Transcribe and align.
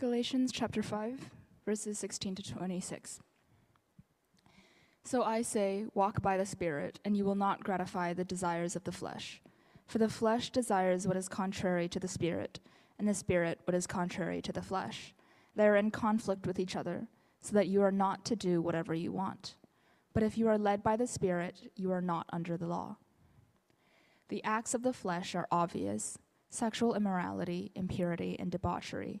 Galatians 0.00 0.50
chapter 0.50 0.82
5, 0.82 1.30
verses 1.64 2.00
16 2.00 2.34
to 2.34 2.42
26. 2.42 3.20
So 5.04 5.22
I 5.22 5.42
say, 5.42 5.86
walk 5.94 6.20
by 6.20 6.36
the 6.36 6.44
Spirit, 6.44 6.98
and 7.04 7.16
you 7.16 7.24
will 7.24 7.36
not 7.36 7.62
gratify 7.62 8.12
the 8.12 8.24
desires 8.24 8.74
of 8.74 8.82
the 8.82 8.90
flesh. 8.90 9.40
For 9.86 9.98
the 9.98 10.08
flesh 10.08 10.50
desires 10.50 11.06
what 11.06 11.16
is 11.16 11.28
contrary 11.28 11.88
to 11.90 12.00
the 12.00 12.08
Spirit, 12.08 12.58
and 12.98 13.06
the 13.06 13.14
Spirit 13.14 13.60
what 13.66 13.76
is 13.76 13.86
contrary 13.86 14.42
to 14.42 14.52
the 14.52 14.62
flesh. 14.62 15.14
They 15.54 15.64
are 15.64 15.76
in 15.76 15.92
conflict 15.92 16.44
with 16.44 16.58
each 16.58 16.74
other, 16.74 17.06
so 17.40 17.54
that 17.54 17.68
you 17.68 17.80
are 17.80 17.92
not 17.92 18.24
to 18.24 18.34
do 18.34 18.60
whatever 18.60 18.94
you 18.94 19.12
want. 19.12 19.54
But 20.12 20.24
if 20.24 20.36
you 20.36 20.48
are 20.48 20.58
led 20.58 20.82
by 20.82 20.96
the 20.96 21.06
Spirit, 21.06 21.70
you 21.76 21.92
are 21.92 22.02
not 22.02 22.26
under 22.32 22.56
the 22.56 22.66
law. 22.66 22.96
The 24.28 24.42
acts 24.42 24.74
of 24.74 24.82
the 24.82 24.92
flesh 24.92 25.36
are 25.36 25.46
obvious 25.52 26.18
sexual 26.50 26.94
immorality, 26.94 27.70
impurity, 27.76 28.36
and 28.40 28.50
debauchery, 28.50 29.20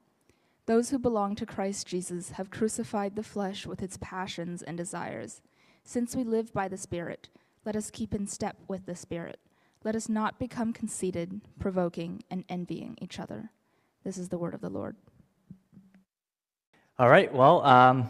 Those 0.71 0.91
who 0.91 0.99
belong 0.99 1.35
to 1.35 1.45
Christ 1.45 1.85
Jesus 1.85 2.29
have 2.29 2.49
crucified 2.49 3.17
the 3.17 3.23
flesh 3.23 3.67
with 3.67 3.83
its 3.83 3.97
passions 3.99 4.61
and 4.61 4.77
desires. 4.77 5.41
Since 5.83 6.15
we 6.15 6.23
live 6.23 6.53
by 6.53 6.69
the 6.69 6.77
Spirit, 6.77 7.27
let 7.65 7.75
us 7.75 7.91
keep 7.91 8.15
in 8.15 8.25
step 8.25 8.55
with 8.69 8.85
the 8.85 8.95
Spirit. 8.95 9.37
Let 9.83 9.97
us 9.97 10.07
not 10.07 10.39
become 10.39 10.71
conceited, 10.71 11.41
provoking, 11.59 12.23
and 12.31 12.45
envying 12.47 12.97
each 13.01 13.19
other. 13.19 13.49
This 14.05 14.17
is 14.17 14.29
the 14.29 14.37
word 14.37 14.53
of 14.53 14.61
the 14.61 14.69
Lord. 14.69 14.95
All 16.97 17.09
right, 17.09 17.33
well, 17.33 17.65
um, 17.65 18.09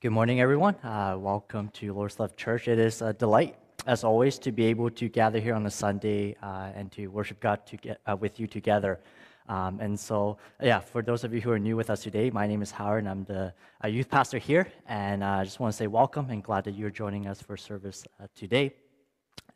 good 0.00 0.10
morning, 0.10 0.40
everyone. 0.40 0.74
Uh, 0.82 1.14
welcome 1.16 1.68
to 1.74 1.94
Lord's 1.94 2.18
Love 2.18 2.34
Church. 2.34 2.66
It 2.66 2.80
is 2.80 3.02
a 3.02 3.12
delight, 3.12 3.54
as 3.86 4.02
always, 4.02 4.36
to 4.40 4.50
be 4.50 4.64
able 4.64 4.90
to 4.90 5.08
gather 5.08 5.38
here 5.38 5.54
on 5.54 5.64
a 5.66 5.70
Sunday 5.70 6.34
uh, 6.42 6.72
and 6.74 6.90
to 6.90 7.06
worship 7.06 7.38
God 7.38 7.64
to 7.66 7.76
get, 7.76 8.00
uh, 8.04 8.16
with 8.16 8.40
you 8.40 8.48
together. 8.48 8.98
Um, 9.48 9.80
and 9.80 9.98
so, 9.98 10.38
yeah, 10.60 10.80
for 10.80 11.02
those 11.02 11.24
of 11.24 11.34
you 11.34 11.40
who 11.40 11.50
are 11.50 11.58
new 11.58 11.76
with 11.76 11.90
us 11.90 12.02
today, 12.02 12.30
my 12.30 12.46
name 12.46 12.62
is 12.62 12.70
Howard, 12.70 13.00
and 13.00 13.08
I'm 13.08 13.24
the 13.24 13.52
uh, 13.84 13.88
youth 13.88 14.08
pastor 14.08 14.38
here. 14.38 14.70
And 14.86 15.22
uh, 15.22 15.26
I 15.40 15.44
just 15.44 15.60
want 15.60 15.72
to 15.72 15.76
say 15.76 15.86
welcome 15.86 16.30
and 16.30 16.42
glad 16.42 16.64
that 16.64 16.74
you're 16.74 16.90
joining 16.90 17.26
us 17.26 17.42
for 17.42 17.56
service 17.56 18.04
uh, 18.20 18.26
today. 18.34 18.74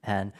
And 0.03 0.33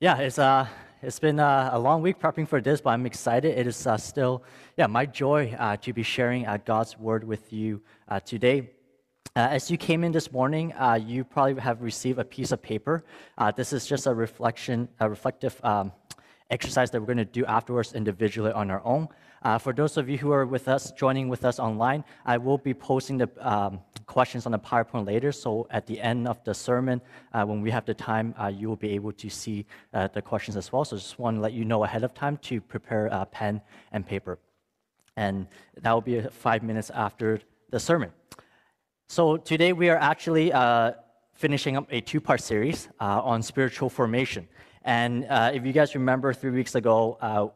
yeah, 0.00 0.18
it's, 0.18 0.38
uh, 0.38 0.66
it's 1.02 1.18
been 1.18 1.38
uh, 1.38 1.70
a 1.72 1.78
long 1.78 2.02
week 2.02 2.18
prepping 2.18 2.48
for 2.48 2.60
this, 2.60 2.80
but 2.80 2.90
I'm 2.90 3.06
excited. 3.06 3.58
It 3.58 3.66
is 3.66 3.86
still, 3.98 4.42
yeah, 4.76 4.86
my 4.86 5.06
joy 5.06 5.56
to 5.82 5.92
be 5.92 6.02
sharing 6.02 6.46
God's 6.64 6.98
word 6.98 7.24
with 7.24 7.52
you 7.52 7.82
today. 8.24 8.70
Uh, 9.34 9.48
as 9.50 9.70
you 9.70 9.78
came 9.78 10.04
in 10.04 10.12
this 10.12 10.30
morning, 10.30 10.74
uh, 10.74 10.92
you 10.92 11.24
probably 11.24 11.58
have 11.58 11.80
received 11.80 12.18
a 12.18 12.24
piece 12.24 12.52
of 12.52 12.60
paper. 12.60 13.02
Uh, 13.38 13.50
this 13.50 13.72
is 13.72 13.86
just 13.86 14.06
a 14.06 14.12
reflection, 14.12 14.86
a 15.00 15.08
reflective 15.08 15.58
um, 15.64 15.90
exercise 16.52 16.90
that 16.90 17.00
we're 17.00 17.06
going 17.06 17.16
to 17.16 17.24
do 17.24 17.44
afterwards 17.46 17.94
individually 17.94 18.52
on 18.52 18.70
our 18.70 18.84
own. 18.84 19.08
Uh, 19.42 19.58
for 19.58 19.72
those 19.72 19.96
of 19.96 20.08
you 20.08 20.18
who 20.18 20.30
are 20.30 20.46
with 20.46 20.68
us, 20.68 20.92
joining 20.92 21.28
with 21.28 21.44
us 21.44 21.58
online, 21.58 22.04
I 22.24 22.36
will 22.36 22.58
be 22.58 22.74
posting 22.74 23.18
the 23.18 23.28
um, 23.40 23.80
questions 24.06 24.46
on 24.46 24.52
the 24.52 24.58
PowerPoint 24.58 25.06
later. 25.06 25.32
So 25.32 25.66
at 25.70 25.86
the 25.86 26.00
end 26.00 26.28
of 26.28 26.44
the 26.44 26.54
sermon, 26.54 27.00
uh, 27.32 27.44
when 27.44 27.60
we 27.60 27.70
have 27.70 27.84
the 27.84 27.94
time, 27.94 28.34
uh, 28.40 28.46
you 28.46 28.68
will 28.68 28.76
be 28.76 28.90
able 28.90 29.12
to 29.12 29.28
see 29.28 29.66
uh, 29.94 30.08
the 30.12 30.22
questions 30.22 30.56
as 30.56 30.70
well. 30.72 30.84
So 30.84 30.96
just 30.96 31.18
want 31.18 31.38
to 31.38 31.40
let 31.40 31.54
you 31.54 31.64
know 31.64 31.82
ahead 31.82 32.04
of 32.04 32.14
time 32.14 32.36
to 32.48 32.60
prepare 32.60 33.06
a 33.06 33.26
pen 33.26 33.60
and 33.90 34.06
paper. 34.06 34.38
And 35.16 35.48
that 35.80 35.92
will 35.92 36.00
be 36.02 36.20
five 36.30 36.62
minutes 36.62 36.90
after 36.90 37.40
the 37.70 37.80
sermon. 37.80 38.10
So 39.08 39.36
today 39.36 39.72
we 39.72 39.88
are 39.90 39.98
actually 39.98 40.52
uh, 40.52 40.92
finishing 41.34 41.76
up 41.76 41.86
a 41.90 42.00
two-part 42.00 42.40
series 42.40 42.88
uh, 43.00 43.20
on 43.22 43.42
spiritual 43.42 43.90
formation. 43.90 44.46
And 44.84 45.26
uh, 45.28 45.52
if 45.54 45.64
you 45.64 45.72
guys 45.72 45.94
remember, 45.94 46.32
three 46.32 46.50
weeks 46.50 46.74
ago, 46.74 47.18
uh, 47.20 47.48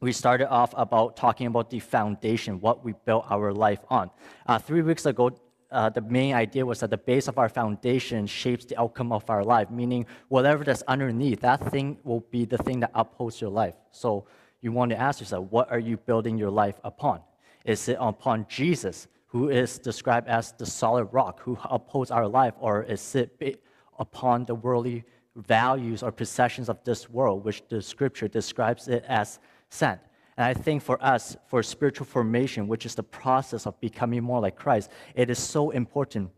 we 0.00 0.12
started 0.12 0.48
off 0.48 0.72
about 0.76 1.16
talking 1.16 1.46
about 1.46 1.68
the 1.68 1.80
foundation, 1.80 2.60
what 2.60 2.82
we 2.84 2.94
built 3.04 3.26
our 3.28 3.52
life 3.52 3.80
on. 3.90 4.10
Uh, 4.46 4.58
three 4.58 4.80
weeks 4.80 5.04
ago, 5.04 5.30
uh, 5.70 5.90
the 5.90 6.00
main 6.00 6.34
idea 6.34 6.64
was 6.64 6.80
that 6.80 6.90
the 6.90 6.96
base 6.96 7.28
of 7.28 7.38
our 7.38 7.48
foundation 7.48 8.26
shapes 8.26 8.64
the 8.64 8.80
outcome 8.80 9.12
of 9.12 9.28
our 9.28 9.44
life, 9.44 9.70
meaning 9.70 10.06
whatever 10.28 10.64
that's 10.64 10.82
underneath, 10.88 11.40
that 11.40 11.70
thing 11.70 11.98
will 12.02 12.24
be 12.30 12.44
the 12.44 12.58
thing 12.58 12.80
that 12.80 12.90
upholds 12.94 13.40
your 13.40 13.50
life. 13.50 13.74
So 13.90 14.26
you 14.62 14.72
want 14.72 14.90
to 14.90 14.98
ask 14.98 15.20
yourself, 15.20 15.46
what 15.50 15.70
are 15.70 15.78
you 15.78 15.96
building 15.96 16.38
your 16.38 16.50
life 16.50 16.80
upon? 16.82 17.20
Is 17.64 17.88
it 17.88 17.98
upon 18.00 18.46
Jesus, 18.48 19.06
who 19.26 19.50
is 19.50 19.78
described 19.78 20.28
as 20.28 20.52
the 20.52 20.66
solid 20.66 21.04
rock, 21.12 21.40
who 21.40 21.58
upholds 21.64 22.10
our 22.10 22.26
life, 22.26 22.54
or 22.58 22.82
is 22.82 23.14
it 23.14 23.62
upon 23.98 24.46
the 24.46 24.54
worldly 24.54 25.04
values 25.36 26.02
or 26.02 26.12
possessions 26.12 26.68
of 26.68 26.82
this 26.84 27.08
world, 27.08 27.44
which 27.44 27.62
the 27.68 27.80
scripture 27.80 28.28
describes 28.28 28.88
it 28.88 29.04
as 29.06 29.38
sand. 29.68 30.00
And 30.36 30.46
I 30.46 30.54
think 30.54 30.82
for 30.82 31.02
us, 31.04 31.36
for 31.46 31.62
spiritual 31.62 32.06
formation, 32.06 32.66
which 32.66 32.86
is 32.86 32.94
the 32.94 33.02
process 33.02 33.66
of 33.66 33.78
becoming 33.80 34.22
more 34.22 34.40
like 34.40 34.56
Christ, 34.56 34.90
it 35.14 35.30
is 35.30 35.38
so 35.38 35.70
important 35.70 36.30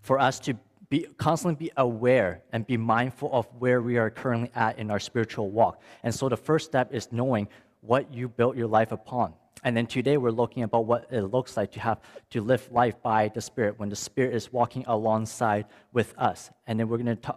for 0.00 0.18
us 0.18 0.38
to 0.40 0.54
be 0.88 1.06
constantly 1.16 1.66
be 1.66 1.72
aware 1.76 2.42
and 2.52 2.66
be 2.66 2.76
mindful 2.76 3.30
of 3.32 3.46
where 3.58 3.82
we 3.82 3.98
are 3.98 4.10
currently 4.10 4.50
at 4.54 4.78
in 4.78 4.90
our 4.90 5.00
spiritual 5.00 5.50
walk. 5.50 5.80
And 6.04 6.14
so 6.14 6.28
the 6.28 6.36
first 6.36 6.66
step 6.66 6.94
is 6.94 7.10
knowing 7.10 7.48
what 7.80 8.14
you 8.14 8.28
built 8.28 8.56
your 8.56 8.68
life 8.68 8.92
upon. 8.92 9.34
And 9.64 9.76
then 9.76 9.86
today 9.86 10.16
we're 10.16 10.30
looking 10.30 10.62
about 10.62 10.86
what 10.86 11.08
it 11.10 11.22
looks 11.22 11.56
like 11.56 11.72
to 11.72 11.80
have 11.80 12.00
to 12.30 12.40
live 12.40 12.68
life 12.70 13.02
by 13.02 13.28
the 13.28 13.40
Spirit 13.40 13.78
when 13.78 13.88
the 13.88 13.96
Spirit 13.96 14.34
is 14.34 14.52
walking 14.52 14.84
alongside 14.86 15.66
with 15.92 16.14
us. 16.16 16.50
And 16.66 16.78
then 16.78 16.88
we're 16.88 16.98
going 16.98 17.16
to 17.16 17.36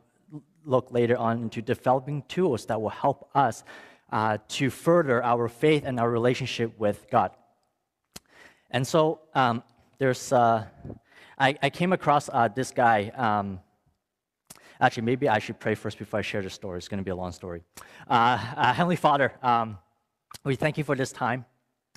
look 0.69 0.91
later 0.91 1.17
on 1.17 1.41
into 1.41 1.61
developing 1.61 2.23
tools 2.27 2.65
that 2.67 2.79
will 2.81 2.89
help 2.89 3.29
us 3.33 3.63
uh, 4.11 4.37
to 4.47 4.69
further 4.69 5.23
our 5.23 5.47
faith 5.47 5.83
and 5.85 5.99
our 5.99 6.09
relationship 6.09 6.77
with 6.79 7.05
God. 7.11 7.31
And 8.71 8.85
so 8.85 9.19
um, 9.33 9.63
there's, 9.97 10.31
uh, 10.31 10.65
I, 11.37 11.57
I, 11.61 11.69
came 11.69 11.93
across 11.93 12.29
uh, 12.31 12.47
this 12.47 12.71
guy. 12.71 13.11
Um, 13.15 13.59
actually, 14.79 15.03
maybe 15.03 15.27
I 15.27 15.39
should 15.39 15.59
pray 15.59 15.75
first 15.75 15.97
before 15.97 16.19
I 16.19 16.21
share 16.21 16.41
the 16.41 16.49
story. 16.49 16.77
It's 16.77 16.87
going 16.87 16.99
to 16.99 17.03
be 17.03 17.11
a 17.11 17.15
long 17.15 17.31
story. 17.31 17.63
Uh, 18.09 18.37
uh, 18.55 18.73
Heavenly 18.73 18.95
Father, 18.95 19.33
um, 19.41 19.77
we 20.43 20.55
thank 20.55 20.77
you 20.77 20.83
for 20.83 20.95
this 20.95 21.11
time, 21.11 21.45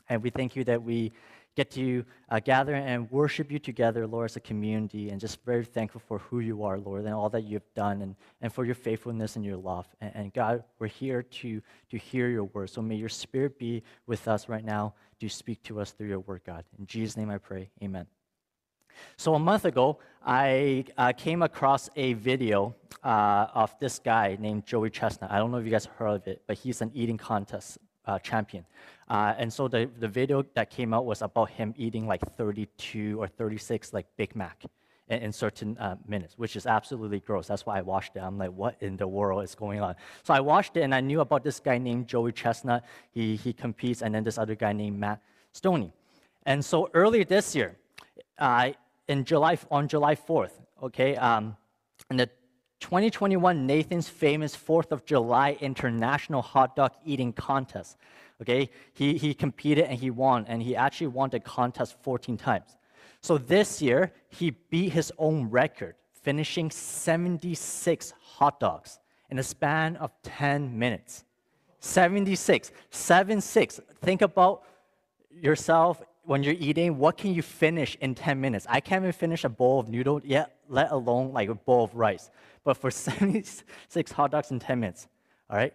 and 0.09 0.23
we 0.23 0.31
thank 0.31 0.57
you 0.57 0.65
that 0.65 0.83
we 0.83 1.13
get 1.55 1.71
to 1.73 2.05
uh, 2.31 2.41
gather 2.41 2.75
and 2.75 3.11
worship 3.11 3.51
you 3.53 3.59
together, 3.59 4.07
Lord, 4.07 4.31
as 4.31 4.37
a 4.37 4.41
community, 4.41 5.11
and 5.11 5.21
just 5.21 5.45
very 5.45 5.65
thankful 5.65 6.01
for 6.07 6.19
who 6.19 6.41
you 6.41 6.65
are, 6.65 6.79
Lord, 6.79 7.05
and 7.05 7.15
all 7.15 7.29
that 7.31 7.45
you've 7.45 7.75
done, 7.75 8.03
and, 8.03 8.17
and 8.41 8.53
for 8.53 8.65
your 8.65 8.75
faithfulness 8.75 9.37
and 9.37 9.45
your 9.45 9.57
love. 9.57 9.87
And, 10.01 10.13
and 10.15 10.33
God, 10.33 10.65
we're 10.79 10.87
here 10.87 11.23
to, 11.23 11.63
to 11.91 11.99
hear 11.99 12.29
your 12.29 12.45
word. 12.45 12.71
So 12.71 12.81
may 12.81 12.95
your 12.95 13.11
spirit 13.11 13.59
be 13.59 13.83
with 14.07 14.29
us 14.29 14.49
right 14.49 14.65
now 14.65 14.95
to 15.21 15.29
speak 15.29 15.63
to 15.65 15.81
us 15.81 15.91
through 15.93 16.09
your 16.09 16.21
word, 16.21 16.41
God. 16.47 16.65
In 16.79 16.87
Jesus' 16.87 17.17
name 17.17 17.31
I 17.31 17.39
pray, 17.39 17.71
amen. 17.83 18.07
So 19.17 19.35
a 19.35 19.39
month 19.39 19.65
ago, 19.65 19.99
I 20.25 20.85
uh, 20.97 21.13
came 21.13 21.43
across 21.43 21.89
a 21.97 22.13
video 22.15 22.75
uh, 23.03 23.47
of 23.55 23.77
this 23.79 23.99
guy 23.99 24.37
named 24.39 24.67
Joey 24.67 24.91
Chestnut. 24.91 25.31
I 25.31 25.39
don't 25.39 25.51
know 25.51 25.59
if 25.59 25.65
you 25.65 25.71
guys 25.71 25.87
heard 25.87 26.09
of 26.09 26.27
it, 26.27 26.43
but 26.47 26.59
he's 26.59 26.81
an 26.81 26.91
eating 26.95 27.17
contest 27.17 27.79
uh, 28.07 28.19
champion. 28.19 28.65
Uh, 29.09 29.35
and 29.37 29.53
so 29.53 29.69
the, 29.69 29.91
the 29.99 30.09
video 30.09 30.45
that 30.55 30.71
came 30.71 30.95
out 30.95 31.05
was 31.05 31.23
about 31.23 31.51
him 31.51 31.75
eating 31.77 32.07
like 32.07 32.21
32 32.37 33.21
or 33.21 33.29
36 33.29 33.93
like 33.93 34.07
Big 34.17 34.35
Mac 34.35 34.65
in, 35.09 35.19
in 35.19 35.33
certain 35.33 35.77
uh, 35.79 35.97
minutes, 36.07 36.39
which 36.39 36.57
is 36.57 36.67
absolutely 36.67 37.21
gross. 37.21 37.47
That's 37.47 37.67
why 37.67 37.79
I 37.79 37.83
watched 37.83 38.17
it. 38.17 38.21
I'm 38.21 38.39
like, 38.39 38.53
what 38.53 38.77
in 38.81 38.97
the 38.97 39.07
world 39.07 39.45
is 39.45 39.55
going 39.55 39.81
on? 39.81 39.95
So 40.23 40.35
I 40.35 40.41
watched 40.41 40.77
it 40.77 40.83
and 40.83 40.95
I 40.95 41.01
knew 41.01 41.21
about 41.21 41.45
this 41.45 41.61
guy 41.61 41.79
named 41.79 42.09
Joey 42.09 42.33
Chestnut. 42.33 42.85
He, 43.11 43.37
he 43.37 43.53
competes, 43.53 44.03
and 44.03 44.15
then 44.15 44.25
this 44.25 44.39
other 44.39 44.55
guy 44.55 44.73
named 44.73 44.99
Matt 44.99 45.21
Stonie. 45.55 45.93
And 46.45 46.65
so 46.65 46.89
earlier 46.95 47.25
this 47.25 47.55
year, 47.55 47.77
uh, 48.39 48.71
in 49.09 49.25
July, 49.25 49.59
on 49.71 49.89
July 49.89 50.15
4th, 50.15 50.53
okay, 50.83 51.17
um, 51.17 51.57
the 52.09 52.29
2021 52.83 53.65
Nathan's 53.65 54.09
famous 54.09 54.57
4th 54.57 54.91
of 54.91 55.07
July 55.07 55.57
International 55.61 56.43
Hot 56.43 56.75
Dog 56.75 56.91
Eating 57.05 57.33
Contest. 57.33 57.97
Okay, 58.43 58.69
he, 58.93 59.17
he 59.17 59.33
competed 59.33 59.85
and 59.85 59.99
he 59.99 60.11
won, 60.11 60.45
and 60.49 60.61
he 60.61 60.75
actually 60.75 61.07
won 61.07 61.31
the 61.31 61.39
contest 61.39 61.95
14 62.03 62.37
times. 62.37 62.77
So 63.21 63.39
this 63.39 63.81
year, 63.81 64.13
he 64.29 64.51
beat 64.51 64.93
his 64.93 65.13
own 65.17 65.49
record, 65.49 65.95
finishing 66.23 66.73
76 66.73 68.13
hot 68.21 68.59
dogs 68.59 68.99
in 69.31 69.39
a 69.39 69.45
span 69.45 69.97
of 69.97 70.11
10 70.25 70.77
minutes. 70.77 71.25
76, 71.79 72.73
7 72.91 73.41
6. 73.41 73.81
Think 74.03 74.23
about 74.23 74.65
yourself 75.31 76.03
when 76.25 76.43
you're 76.43 76.57
eating, 76.59 76.99
what 76.99 77.17
can 77.17 77.35
you 77.35 77.43
finish 77.43 77.97
in 78.01 78.15
10 78.15 78.41
minutes? 78.41 78.67
I 78.69 78.81
can't 78.81 79.03
even 79.03 79.13
finish 79.13 79.45
a 79.45 79.49
bowl 79.49 79.81
of 79.81 79.89
noodle 79.89 80.21
yet, 80.25 80.57
let 80.69 80.91
alone 80.91 81.33
like 81.33 81.49
a 81.49 81.55
bowl 81.55 81.85
of 81.85 81.95
rice. 81.95 82.31
But 82.65 82.77
for 82.77 82.91
76 82.93 84.13
hot 84.13 84.31
dogs 84.31 84.51
in 84.51 84.59
10 84.59 84.81
minutes, 84.81 85.09
all 85.51 85.57
right? 85.57 85.75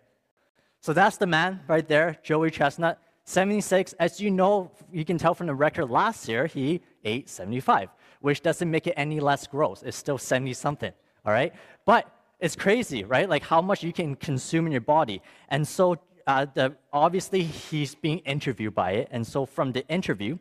So 0.80 0.94
that's 0.94 1.18
the 1.18 1.28
man 1.28 1.62
right 1.68 1.88
there, 1.88 2.18
Joey 2.24 2.52
Chestnut. 2.52 3.00
76, 3.26 3.92
as 3.94 4.22
you 4.22 4.32
know, 4.32 4.72
you 4.92 5.04
can 5.04 5.18
tell 5.18 5.36
from 5.36 5.48
the 5.48 5.56
record 5.56 5.90
last 5.90 6.30
year, 6.30 6.48
he 6.48 6.82
ate 7.04 7.28
75, 7.28 7.90
which 8.22 8.42
doesn't 8.42 8.72
make 8.72 8.88
it 8.88 8.94
any 8.96 9.20
less 9.20 9.48
gross. 9.48 9.84
It's 9.84 9.98
still 9.98 10.18
70 10.18 10.54
something, 10.54 10.94
all 11.26 11.34
right? 11.34 11.54
But 11.86 12.10
it's 12.40 12.56
crazy, 12.56 13.04
right? 13.04 13.28
Like 13.28 13.44
how 13.44 13.62
much 13.62 13.84
you 13.84 13.92
can 13.92 14.16
consume 14.16 14.66
in 14.66 14.72
your 14.72 14.82
body. 14.82 15.22
And 15.50 15.68
so 15.68 15.98
uh, 16.27 16.45
the, 16.53 16.75
obviously 16.91 17.41
he's 17.41 17.95
being 17.95 18.19
interviewed 18.19 18.75
by 18.75 18.91
it. 18.91 19.07
And 19.12 19.25
so 19.25 19.45
from 19.45 19.71
the 19.71 19.88
interview, 19.88 20.38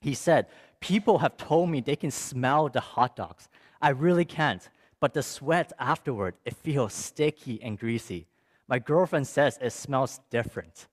he 0.00 0.14
said, 0.14 0.46
People 0.80 1.18
have 1.18 1.38
told 1.38 1.70
me 1.70 1.80
they 1.80 1.96
can 1.96 2.10
smell 2.10 2.68
the 2.68 2.80
hot 2.80 3.16
dogs. 3.16 3.48
I 3.80 3.88
really 3.90 4.26
can't. 4.26 4.68
But 5.00 5.14
the 5.14 5.22
sweat 5.22 5.72
afterward, 5.78 6.34
it 6.44 6.54
feels 6.54 6.92
sticky 6.92 7.62
and 7.62 7.78
greasy. 7.78 8.26
My 8.68 8.78
girlfriend 8.78 9.26
says 9.26 9.58
it 9.60 9.72
smells 9.72 10.20
different. 10.30 10.88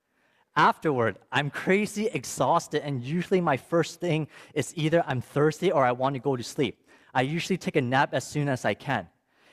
Afterward, 0.55 1.17
I'm 1.31 1.49
crazy 1.49 2.07
exhausted, 2.07 2.83
and 2.83 3.01
usually 3.01 3.39
my 3.39 3.57
first 3.57 3.99
thing 3.99 4.27
is 4.53 4.73
either 4.75 5.03
I'm 5.07 5.21
thirsty 5.21 5.71
or 5.71 5.85
I 5.85 5.93
want 5.93 6.15
to 6.15 6.19
go 6.19 6.35
to 6.35 6.43
sleep. 6.43 6.85
I 7.13 7.21
usually 7.21 7.57
take 7.57 7.75
a 7.75 7.81
nap 7.81 8.13
as 8.13 8.25
soon 8.25 8.47
as 8.49 8.65
I 8.65 8.73
can. 8.73 9.07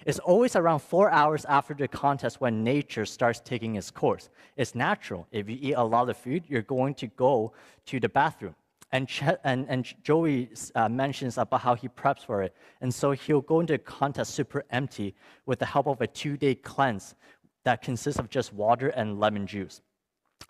It's 0.08 0.19
always 0.20 0.56
around 0.56 0.78
four 0.78 1.10
hours 1.10 1.44
after 1.44 1.75
the 1.75 1.87
contest 1.87 2.40
when 2.40 2.64
nature 2.64 3.05
starts 3.05 3.40
taking 3.40 3.76
its 3.76 3.90
course. 3.90 4.31
It's 4.56 4.75
natural. 4.75 5.26
If 5.32 5.50
you 5.50 5.58
eat 5.60 5.75
a 5.75 5.84
lot 5.84 6.08
of 6.08 6.16
food, 6.16 6.44
you're 6.49 6.62
going 6.62 6.94
to 6.94 7.08
go 7.08 7.52
to 7.84 8.00
the 8.00 8.08
bathroom. 8.08 8.55
And, 8.90 9.06
Ch- 9.06 9.37
and, 9.44 9.66
and 9.69 9.87
Joey 10.02 10.49
uh, 10.75 10.88
mentions 10.88 11.37
about 11.37 11.60
how 11.60 11.75
he 11.75 11.88
preps 11.88 12.25
for 12.25 12.43
it. 12.43 12.56
And 12.81 12.93
so 12.94 13.10
he'll 13.10 13.43
go 13.43 13.60
into 13.60 13.75
the 13.75 13.81
contest 13.81 14.32
super 14.32 14.64
empty 14.70 15.14
with 15.44 15.58
the 15.58 15.66
help 15.66 15.87
of 15.87 16.00
a 16.00 16.06
two 16.06 16.38
day 16.38 16.54
cleanse 16.54 17.14
that 17.64 17.82
consists 17.82 18.19
of 18.19 18.31
just 18.31 18.54
water 18.54 18.88
and 18.88 19.20
lemon 19.20 19.46
juice. 19.46 19.82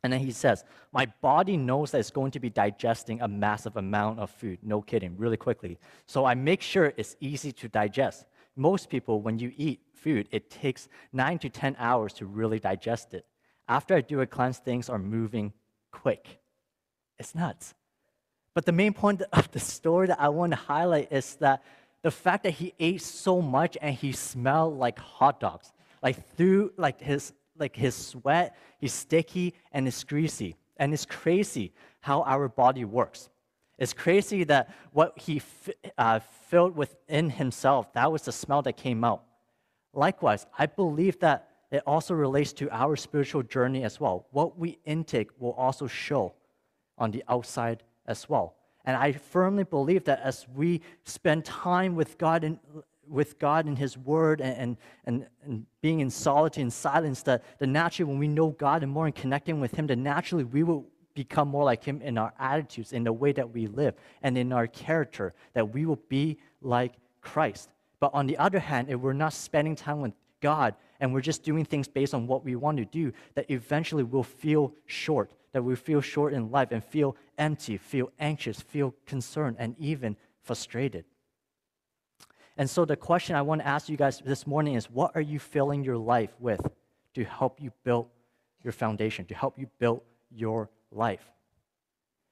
And 0.04 0.12
then 0.12 0.20
he 0.20 0.30
says, 0.30 0.62
My 0.92 1.06
body 1.20 1.56
knows 1.56 1.90
that 1.90 1.98
it's 1.98 2.12
going 2.12 2.30
to 2.30 2.38
be 2.38 2.48
digesting 2.48 3.20
a 3.22 3.26
massive 3.26 3.76
amount 3.76 4.20
of 4.20 4.30
food. 4.30 4.60
No 4.62 4.82
kidding, 4.82 5.16
really 5.16 5.36
quickly. 5.36 5.80
So 6.06 6.24
I 6.26 6.36
make 6.36 6.62
sure 6.62 6.92
it's 6.96 7.16
easy 7.18 7.50
to 7.50 7.68
digest 7.68 8.24
most 8.58 8.90
people, 8.90 9.22
when 9.22 9.38
you 9.38 9.52
eat 9.56 9.80
food, 9.94 10.28
it 10.30 10.50
takes 10.50 10.88
nine 11.12 11.38
to 11.38 11.48
10 11.48 11.76
hours 11.78 12.12
to 12.14 12.26
really 12.26 12.58
digest 12.58 13.14
it. 13.14 13.24
After 13.68 13.94
I 13.94 14.00
do 14.00 14.20
a 14.20 14.26
cleanse, 14.26 14.58
things 14.58 14.88
are 14.88 14.98
moving 14.98 15.52
quick. 15.92 16.40
It's 17.18 17.34
nuts. 17.34 17.74
But 18.54 18.66
the 18.66 18.72
main 18.72 18.92
point 18.92 19.22
of 19.32 19.50
the 19.52 19.60
story 19.60 20.08
that 20.08 20.20
I 20.20 20.28
want 20.28 20.52
to 20.52 20.56
highlight 20.56 21.12
is 21.12 21.36
that 21.36 21.62
the 22.02 22.10
fact 22.10 22.44
that 22.44 22.50
he 22.54 22.74
ate 22.78 23.02
so 23.02 23.42
much 23.42 23.76
and 23.80 23.94
he 23.94 24.12
smelled 24.12 24.78
like 24.78 24.98
hot 24.98 25.40
dogs, 25.40 25.72
like 26.02 26.36
through 26.36 26.72
like 26.76 27.00
his 27.00 27.32
like 27.58 27.74
his 27.74 27.94
sweat, 27.94 28.56
he's 28.78 28.92
sticky 28.92 29.54
and 29.72 29.88
it's 29.88 30.04
greasy. 30.04 30.56
And 30.76 30.94
it's 30.94 31.04
crazy 31.04 31.72
how 32.00 32.22
our 32.22 32.48
body 32.48 32.84
works. 32.84 33.28
It's 33.78 33.92
crazy 33.92 34.44
that 34.44 34.74
what 34.92 35.18
he 35.18 35.40
uh, 35.96 36.20
filled 36.48 36.76
within 36.76 37.30
himself, 37.30 37.92
that 37.92 38.10
was 38.10 38.22
the 38.22 38.32
smell 38.32 38.62
that 38.62 38.76
came 38.76 39.04
out. 39.04 39.22
Likewise, 39.92 40.46
I 40.58 40.66
believe 40.66 41.20
that 41.20 41.48
it 41.70 41.82
also 41.86 42.14
relates 42.14 42.52
to 42.54 42.70
our 42.70 42.96
spiritual 42.96 43.42
journey 43.42 43.84
as 43.84 44.00
well. 44.00 44.26
What 44.32 44.58
we 44.58 44.78
intake 44.84 45.30
will 45.38 45.52
also 45.52 45.86
show 45.86 46.34
on 46.96 47.10
the 47.10 47.22
outside 47.28 47.82
as 48.06 48.28
well. 48.28 48.56
And 48.84 48.96
I 48.96 49.12
firmly 49.12 49.64
believe 49.64 50.04
that 50.04 50.20
as 50.20 50.46
we 50.54 50.80
spend 51.04 51.44
time 51.44 51.94
with 51.94 52.16
God 52.18 52.42
and 52.42 52.58
with 53.06 53.38
God 53.38 53.66
and 53.66 53.78
His 53.78 53.96
Word 53.96 54.40
and, 54.40 54.76
and, 55.04 55.26
and 55.44 55.66
being 55.82 56.00
in 56.00 56.10
solitude 56.10 56.62
and 56.62 56.72
silence, 56.72 57.22
that, 57.22 57.44
that 57.58 57.66
naturally 57.66 58.10
when 58.10 58.18
we 58.18 58.28
know 58.28 58.50
God 58.50 58.82
and 58.82 58.90
more 58.90 59.06
and 59.06 59.14
connecting 59.14 59.60
with 59.60 59.74
Him, 59.74 59.86
that 59.88 59.96
naturally 59.96 60.44
we 60.44 60.62
will 60.62 60.86
become 61.18 61.48
more 61.48 61.64
like 61.64 61.82
Him 61.82 62.00
in 62.00 62.16
our 62.16 62.32
attitudes, 62.38 62.92
in 62.92 63.02
the 63.02 63.12
way 63.12 63.32
that 63.32 63.50
we 63.52 63.66
live, 63.66 63.94
and 64.22 64.38
in 64.38 64.52
our 64.52 64.68
character, 64.68 65.34
that 65.52 65.74
we 65.74 65.84
will 65.84 66.00
be 66.08 66.38
like 66.62 66.92
Christ. 67.20 67.70
But 67.98 68.12
on 68.14 68.28
the 68.28 68.38
other 68.38 68.60
hand, 68.60 68.88
if 68.88 69.00
we're 69.00 69.14
not 69.14 69.32
spending 69.32 69.74
time 69.74 70.00
with 70.00 70.12
God 70.40 70.76
and 71.00 71.12
we're 71.12 71.20
just 71.20 71.42
doing 71.42 71.64
things 71.64 71.88
based 71.88 72.14
on 72.14 72.28
what 72.28 72.44
we 72.44 72.54
want 72.54 72.76
to 72.78 72.84
do, 72.84 73.12
that 73.34 73.50
eventually 73.50 74.04
we'll 74.04 74.22
feel 74.22 74.72
short, 74.86 75.32
that 75.50 75.64
we 75.64 75.74
feel 75.74 76.00
short 76.00 76.32
in 76.34 76.52
life 76.52 76.68
and 76.70 76.84
feel 76.84 77.16
empty, 77.36 77.76
feel 77.76 78.12
anxious, 78.20 78.60
feel 78.60 78.94
concerned, 79.04 79.56
and 79.58 79.74
even 79.76 80.16
frustrated. 80.44 81.04
And 82.56 82.70
so 82.70 82.84
the 82.84 82.96
question 82.96 83.34
I 83.34 83.42
want 83.42 83.60
to 83.62 83.66
ask 83.66 83.88
you 83.88 83.96
guys 83.96 84.22
this 84.24 84.46
morning 84.46 84.74
is 84.74 84.88
what 84.88 85.16
are 85.16 85.20
you 85.20 85.40
filling 85.40 85.82
your 85.82 85.96
life 85.96 86.30
with 86.38 86.60
to 87.14 87.24
help 87.24 87.60
you 87.60 87.72
build 87.82 88.06
your 88.62 88.72
foundation, 88.72 89.24
to 89.26 89.34
help 89.34 89.58
you 89.58 89.66
build 89.80 90.02
your 90.30 90.70
life. 90.90 91.30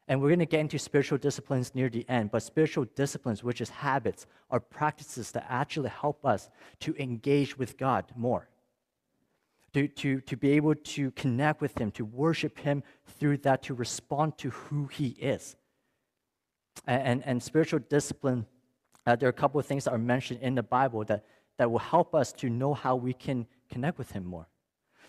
And 0.08 0.20
we're 0.20 0.28
going 0.28 0.38
to 0.38 0.46
get 0.46 0.60
into 0.60 0.78
spiritual 0.78 1.18
disciplines 1.18 1.74
near 1.74 1.88
the 1.88 2.08
end, 2.08 2.30
but 2.30 2.42
spiritual 2.42 2.84
disciplines, 2.94 3.42
which 3.42 3.60
is 3.60 3.70
habits, 3.70 4.26
are 4.50 4.60
practices 4.60 5.32
that 5.32 5.46
actually 5.48 5.88
help 5.88 6.24
us 6.24 6.48
to 6.80 6.94
engage 6.96 7.58
with 7.58 7.76
God 7.76 8.04
more, 8.14 8.48
to, 9.74 9.88
to, 9.88 10.20
to 10.20 10.36
be 10.36 10.52
able 10.52 10.76
to 10.76 11.10
connect 11.12 11.60
with 11.60 11.76
Him, 11.76 11.90
to 11.92 12.04
worship 12.04 12.58
Him 12.58 12.84
through 13.18 13.38
that, 13.38 13.64
to 13.64 13.74
respond 13.74 14.38
to 14.38 14.50
who 14.50 14.86
He 14.86 15.08
is. 15.08 15.56
And, 16.86 17.02
and, 17.02 17.26
and 17.26 17.42
spiritual 17.42 17.80
discipline, 17.80 18.46
uh, 19.06 19.16
there 19.16 19.28
are 19.28 19.30
a 19.30 19.32
couple 19.32 19.58
of 19.58 19.66
things 19.66 19.84
that 19.84 19.92
are 19.92 19.98
mentioned 19.98 20.40
in 20.40 20.54
the 20.54 20.62
Bible 20.62 21.04
that, 21.06 21.24
that 21.58 21.68
will 21.68 21.80
help 21.80 22.14
us 22.14 22.32
to 22.34 22.48
know 22.48 22.74
how 22.74 22.94
we 22.94 23.12
can 23.12 23.44
connect 23.70 23.98
with 23.98 24.12
Him 24.12 24.24
more. 24.24 24.46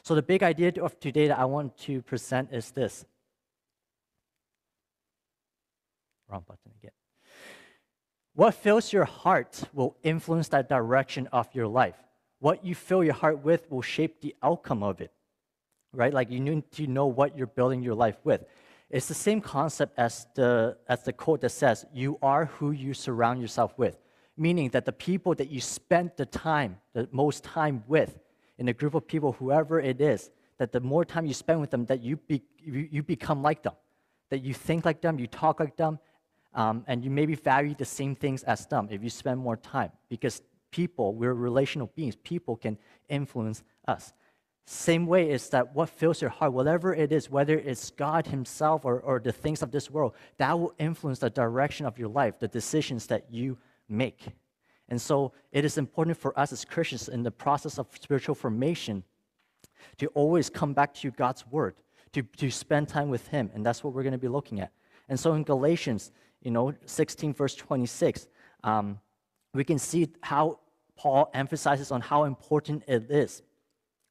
So, 0.01 0.15
the 0.15 0.23
big 0.23 0.41
idea 0.41 0.71
of 0.81 0.99
today 0.99 1.27
that 1.27 1.37
I 1.37 1.45
want 1.45 1.77
to 1.79 2.01
present 2.01 2.49
is 2.51 2.71
this 2.71 3.05
Wrong 6.29 6.43
button 6.47 6.71
again. 6.79 6.91
What 8.33 8.53
fills 8.53 8.93
your 8.93 9.05
heart 9.05 9.63
will 9.73 9.97
influence 10.03 10.49
that 10.49 10.69
direction 10.69 11.27
of 11.31 11.47
your 11.53 11.67
life. 11.67 11.95
What 12.39 12.63
you 12.63 12.75
fill 12.75 13.03
your 13.03 13.15
heart 13.15 13.43
with 13.43 13.69
will 13.71 13.81
shape 13.81 14.21
the 14.21 14.35
outcome 14.43 14.83
of 14.83 15.01
it. 15.01 15.11
Right? 15.91 16.13
Like 16.13 16.29
you 16.29 16.39
need 16.39 16.71
to 16.73 16.85
know 16.85 17.07
what 17.07 17.35
you're 17.35 17.47
building 17.47 17.81
your 17.81 17.95
life 17.95 18.17
with. 18.23 18.45
It's 18.89 19.07
the 19.07 19.13
same 19.13 19.41
concept 19.41 19.97
as 19.97 20.27
the, 20.35 20.77
as 20.87 21.03
the 21.03 21.13
quote 21.13 21.41
that 21.41 21.49
says, 21.49 21.85
You 21.93 22.19
are 22.21 22.45
who 22.45 22.71
you 22.71 22.93
surround 22.93 23.41
yourself 23.41 23.73
with. 23.77 23.97
Meaning 24.37 24.69
that 24.69 24.85
the 24.85 24.93
people 24.93 25.33
that 25.35 25.49
you 25.49 25.59
spend 25.59 26.11
the 26.15 26.25
time, 26.25 26.77
the 26.93 27.09
most 27.11 27.43
time 27.43 27.83
with, 27.87 28.19
in 28.59 28.67
a 28.67 28.73
group 28.73 28.93
of 28.93 29.07
people, 29.07 29.33
whoever 29.33 29.79
it 29.79 29.99
is, 29.99 30.29
that 30.59 30.71
the 30.71 30.79
more 30.79 31.03
time 31.03 31.25
you 31.25 31.33
spend 31.33 31.59
with 31.59 31.71
them, 31.71 31.85
that 31.85 32.01
you, 32.01 32.17
be, 32.17 32.43
you, 32.59 32.87
you 32.91 33.03
become 33.03 33.41
like 33.41 33.63
them. 33.63 33.73
That 34.29 34.43
you 34.43 34.53
think 34.53 34.85
like 34.85 35.01
them, 35.01 35.19
you 35.19 35.27
talk 35.27 35.59
like 35.59 35.75
them, 35.75 35.99
um, 36.57 36.83
and 36.87 37.05
you 37.05 37.11
maybe 37.11 37.35
value 37.35 37.75
the 37.77 37.85
same 37.85 38.15
things 38.15 38.43
as 38.43 38.65
them 38.65 38.87
if 38.89 39.03
you 39.03 39.11
spend 39.11 39.39
more 39.39 39.55
time 39.55 39.91
because 40.09 40.41
people, 40.71 41.13
we're 41.13 41.35
relational 41.35 41.89
beings, 41.95 42.15
people 42.15 42.57
can 42.57 42.77
influence 43.07 43.63
us. 43.87 44.11
Same 44.65 45.05
way 45.05 45.29
is 45.29 45.49
that 45.49 45.73
what 45.75 45.87
fills 45.87 46.19
your 46.19 46.31
heart, 46.31 46.51
whatever 46.51 46.93
it 46.93 47.11
is, 47.13 47.29
whether 47.29 47.57
it's 47.57 47.91
God 47.91 48.27
Himself 48.27 48.83
or, 48.83 48.99
or 48.99 49.19
the 49.19 49.31
things 49.31 49.61
of 49.61 49.71
this 49.71 49.89
world, 49.89 50.13
that 50.39 50.59
will 50.59 50.73
influence 50.79 51.19
the 51.19 51.29
direction 51.29 51.85
of 51.85 51.97
your 51.97 52.09
life, 52.09 52.39
the 52.39 52.49
decisions 52.49 53.05
that 53.07 53.31
you 53.31 53.57
make. 53.87 54.27
And 54.89 54.99
so 54.99 55.33
it 55.51 55.63
is 55.63 55.77
important 55.77 56.17
for 56.17 56.37
us 56.37 56.51
as 56.51 56.65
Christians 56.65 57.07
in 57.07 57.21
the 57.21 57.31
process 57.31 57.77
of 57.77 57.87
spiritual 58.01 58.35
formation 58.35 59.03
to 59.99 60.07
always 60.07 60.49
come 60.49 60.73
back 60.73 60.93
to 60.95 61.11
God's 61.11 61.45
Word, 61.47 61.75
to, 62.13 62.23
to 62.23 62.49
spend 62.49 62.89
time 62.89 63.09
with 63.09 63.27
Him. 63.27 63.51
And 63.53 63.65
that's 63.65 63.83
what 63.83 63.93
we're 63.93 64.03
going 64.03 64.11
to 64.13 64.17
be 64.17 64.27
looking 64.27 64.59
at. 64.59 64.71
And 65.07 65.19
so 65.19 65.33
in 65.33 65.43
Galatians, 65.43 66.11
you 66.47 66.51
know, 66.51 66.73
16 66.85 67.33
verse 67.33 67.55
26, 67.55 68.25
um, 68.63 69.01
we 69.53 69.65
can 69.65 69.77
see 69.77 70.07
how 70.21 70.59
Paul 70.95 71.29
emphasizes 71.33 71.91
on 71.91 71.99
how 71.99 72.23
important 72.23 72.85
it 72.87 73.11
is 73.11 73.43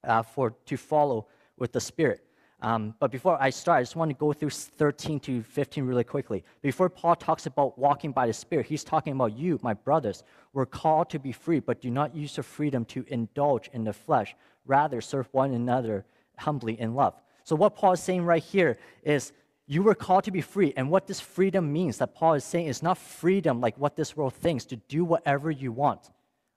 uh, 0.04 0.22
for 0.22 0.54
to 0.66 0.76
follow 0.76 1.28
with 1.56 1.72
the 1.72 1.80
Spirit. 1.80 2.20
Um, 2.60 2.94
but 3.00 3.10
before 3.10 3.40
I 3.40 3.48
start, 3.48 3.78
I 3.78 3.82
just 3.82 3.96
want 3.96 4.10
to 4.10 4.14
go 4.14 4.34
through 4.34 4.50
13 4.50 5.18
to 5.20 5.42
15 5.42 5.84
really 5.84 6.04
quickly. 6.04 6.44
Before 6.60 6.90
Paul 6.90 7.16
talks 7.16 7.46
about 7.46 7.78
walking 7.78 8.12
by 8.12 8.26
the 8.26 8.34
Spirit, 8.34 8.66
he's 8.66 8.84
talking 8.84 9.14
about 9.14 9.34
you, 9.34 9.58
my 9.62 9.72
brothers. 9.72 10.22
We're 10.52 10.66
called 10.66 11.08
to 11.10 11.18
be 11.18 11.32
free, 11.32 11.60
but 11.60 11.80
do 11.80 11.90
not 11.90 12.14
use 12.14 12.36
your 12.36 12.44
freedom 12.44 12.84
to 12.86 13.06
indulge 13.08 13.70
in 13.72 13.82
the 13.84 13.94
flesh. 13.94 14.36
Rather, 14.66 15.00
serve 15.00 15.26
one 15.32 15.54
another 15.54 16.04
humbly 16.36 16.78
in 16.78 16.94
love. 16.94 17.14
So, 17.44 17.56
what 17.56 17.76
Paul 17.76 17.92
is 17.92 18.00
saying 18.00 18.24
right 18.24 18.42
here 18.42 18.76
is 19.02 19.32
you 19.66 19.82
were 19.82 19.94
called 19.94 20.24
to 20.24 20.30
be 20.30 20.40
free. 20.40 20.72
And 20.76 20.90
what 20.90 21.06
this 21.06 21.20
freedom 21.20 21.72
means 21.72 21.98
that 21.98 22.14
Paul 22.14 22.34
is 22.34 22.44
saying 22.44 22.66
is 22.66 22.82
not 22.82 22.98
freedom 22.98 23.60
like 23.60 23.76
what 23.78 23.96
this 23.96 24.16
world 24.16 24.34
thinks 24.34 24.64
to 24.66 24.76
do 24.76 25.04
whatever 25.04 25.50
you 25.50 25.72
want 25.72 26.10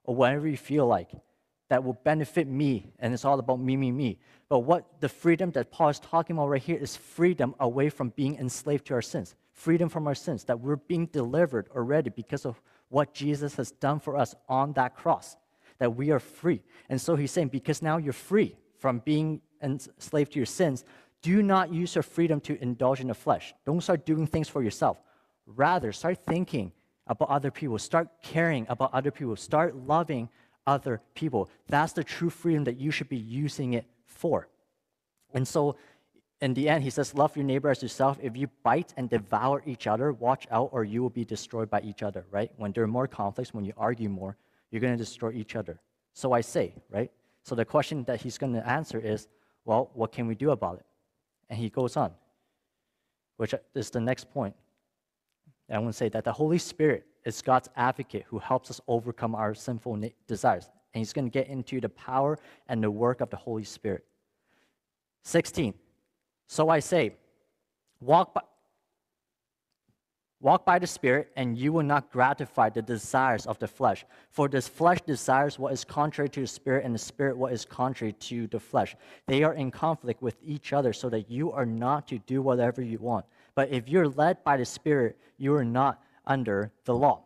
or 0.03 0.15
whatever 0.15 0.47
you 0.47 0.57
feel 0.57 0.85
like 0.85 1.11
that 1.69 1.83
will 1.83 1.99
benefit 2.03 2.47
me. 2.47 2.91
And 2.99 3.13
it's 3.13 3.25
all 3.25 3.39
about 3.39 3.59
me, 3.59 3.77
me, 3.77 3.91
me. 3.91 4.19
But 4.47 4.59
what 4.59 4.99
the 4.99 5.09
freedom 5.09 5.51
that 5.51 5.71
Paul 5.71 5.89
is 5.89 5.99
talking 5.99 6.35
about 6.35 6.49
right 6.49 6.61
here 6.61 6.77
is 6.77 6.95
freedom 6.95 7.55
away 7.59 7.89
from 7.89 8.09
being 8.09 8.35
enslaved 8.37 8.87
to 8.87 8.95
our 8.95 9.01
sins, 9.01 9.35
freedom 9.53 9.89
from 9.89 10.07
our 10.07 10.15
sins, 10.15 10.43
that 10.45 10.59
we're 10.59 10.77
being 10.77 11.05
delivered 11.07 11.69
already 11.75 12.09
because 12.09 12.45
of 12.45 12.61
what 12.89 13.13
Jesus 13.13 13.55
has 13.55 13.71
done 13.71 13.99
for 13.99 14.17
us 14.17 14.33
on 14.47 14.73
that 14.73 14.95
cross, 14.95 15.37
that 15.77 15.95
we 15.95 16.09
are 16.11 16.19
free. 16.19 16.61
And 16.89 16.99
so 16.99 17.15
he's 17.15 17.31
saying, 17.31 17.49
because 17.49 17.81
now 17.81 17.97
you're 17.97 18.13
free 18.13 18.55
from 18.79 18.99
being 18.99 19.41
enslaved 19.61 20.33
to 20.33 20.39
your 20.39 20.47
sins, 20.47 20.85
do 21.21 21.43
not 21.43 21.73
use 21.73 21.95
your 21.95 22.03
freedom 22.03 22.39
to 22.41 22.61
indulge 22.61 23.01
in 23.01 23.07
the 23.07 23.13
flesh. 23.13 23.53
Don't 23.65 23.81
start 23.81 24.05
doing 24.05 24.27
things 24.27 24.47
for 24.47 24.63
yourself. 24.63 24.97
Rather, 25.45 25.91
start 25.91 26.19
thinking 26.25 26.71
about 27.07 27.29
other 27.29 27.51
people. 27.51 27.77
Start 27.77 28.07
caring 28.21 28.65
about 28.69 28.93
other 28.93 29.11
people. 29.11 29.35
Start 29.35 29.75
loving 29.75 30.29
other 30.65 31.01
people. 31.15 31.49
That's 31.67 31.93
the 31.93 32.03
true 32.03 32.29
freedom 32.29 32.63
that 32.65 32.77
you 32.77 32.91
should 32.91 33.09
be 33.09 33.17
using 33.17 33.73
it 33.73 33.85
for. 34.05 34.47
And 35.33 35.47
so, 35.47 35.75
in 36.41 36.53
the 36.53 36.69
end, 36.69 36.83
he 36.83 36.89
says, 36.89 37.13
Love 37.13 37.35
your 37.35 37.45
neighbor 37.45 37.69
as 37.69 37.81
yourself. 37.81 38.17
If 38.21 38.37
you 38.37 38.47
bite 38.63 38.93
and 38.95 39.09
devour 39.09 39.61
each 39.65 39.87
other, 39.87 40.13
watch 40.13 40.47
out, 40.51 40.69
or 40.71 40.83
you 40.83 41.01
will 41.01 41.09
be 41.09 41.25
destroyed 41.25 41.69
by 41.69 41.81
each 41.81 42.01
other, 42.01 42.25
right? 42.31 42.51
When 42.55 42.71
there 42.71 42.83
are 42.83 42.87
more 42.87 43.07
conflicts, 43.07 43.53
when 43.53 43.65
you 43.65 43.73
argue 43.75 44.09
more, 44.09 44.37
you're 44.71 44.79
going 44.79 44.93
to 44.93 45.03
destroy 45.03 45.31
each 45.31 45.55
other. 45.55 45.81
So 46.13 46.31
I 46.31 46.41
say, 46.41 46.73
right? 46.89 47.11
So 47.43 47.55
the 47.55 47.65
question 47.65 48.03
that 48.05 48.21
he's 48.21 48.37
going 48.37 48.53
to 48.53 48.67
answer 48.67 48.99
is, 48.99 49.27
Well, 49.65 49.89
what 49.93 50.11
can 50.11 50.27
we 50.27 50.35
do 50.35 50.51
about 50.51 50.79
it? 50.79 50.85
And 51.49 51.57
he 51.57 51.69
goes 51.69 51.97
on, 51.97 52.11
which 53.37 53.53
is 53.73 53.89
the 53.89 53.99
next 53.99 54.29
point. 54.31 54.55
And 55.67 55.77
I 55.77 55.79
want 55.79 55.93
to 55.93 55.97
say 55.97 56.09
that 56.09 56.23
the 56.23 56.33
Holy 56.33 56.57
Spirit 56.57 57.05
is 57.25 57.41
God's 57.41 57.69
advocate 57.75 58.25
who 58.27 58.39
helps 58.39 58.69
us 58.71 58.81
overcome 58.87 59.35
our 59.35 59.53
sinful 59.53 60.01
desires. 60.27 60.69
And 60.93 60.99
he's 60.99 61.13
going 61.13 61.25
to 61.25 61.31
get 61.31 61.47
into 61.47 61.79
the 61.79 61.89
power 61.89 62.39
and 62.67 62.83
the 62.83 62.89
work 62.89 63.21
of 63.21 63.29
the 63.29 63.37
Holy 63.37 63.63
Spirit. 63.63 64.03
16. 65.23 65.73
So 66.47 66.69
I 66.69 66.79
say, 66.79 67.13
walk 67.99 68.33
by, 68.33 68.41
walk 70.41 70.65
by 70.65 70.79
the 70.79 70.87
Spirit, 70.87 71.31
and 71.35 71.57
you 71.57 71.73
will 71.73 71.83
not 71.83 72.11
gratify 72.11 72.69
the 72.69 72.81
desires 72.81 73.45
of 73.45 73.59
the 73.59 73.67
flesh. 73.67 74.05
For 74.31 74.47
this 74.47 74.67
flesh 74.67 74.99
desires 75.01 75.59
what 75.59 75.73
is 75.73 75.83
contrary 75.83 76.29
to 76.29 76.41
the 76.41 76.47
Spirit, 76.47 76.85
and 76.85 76.95
the 76.95 76.99
Spirit 76.99 77.37
what 77.37 77.51
is 77.51 77.65
contrary 77.65 78.13
to 78.13 78.47
the 78.47 78.59
flesh. 78.59 78.95
They 79.27 79.43
are 79.43 79.53
in 79.53 79.71
conflict 79.71 80.21
with 80.21 80.35
each 80.43 80.71
other, 80.73 80.93
so 80.93 81.09
that 81.09 81.29
you 81.29 81.51
are 81.51 81.65
not 81.65 82.07
to 82.07 82.19
do 82.19 82.41
whatever 82.41 82.81
you 82.81 82.99
want. 82.99 83.25
But 83.55 83.69
if 83.69 83.89
you're 83.89 84.07
led 84.07 84.43
by 84.43 84.57
the 84.57 84.65
Spirit, 84.65 85.17
you 85.37 85.53
are 85.55 85.65
not 85.65 86.01
under 86.25 86.71
the 86.85 86.95
law. 86.95 87.23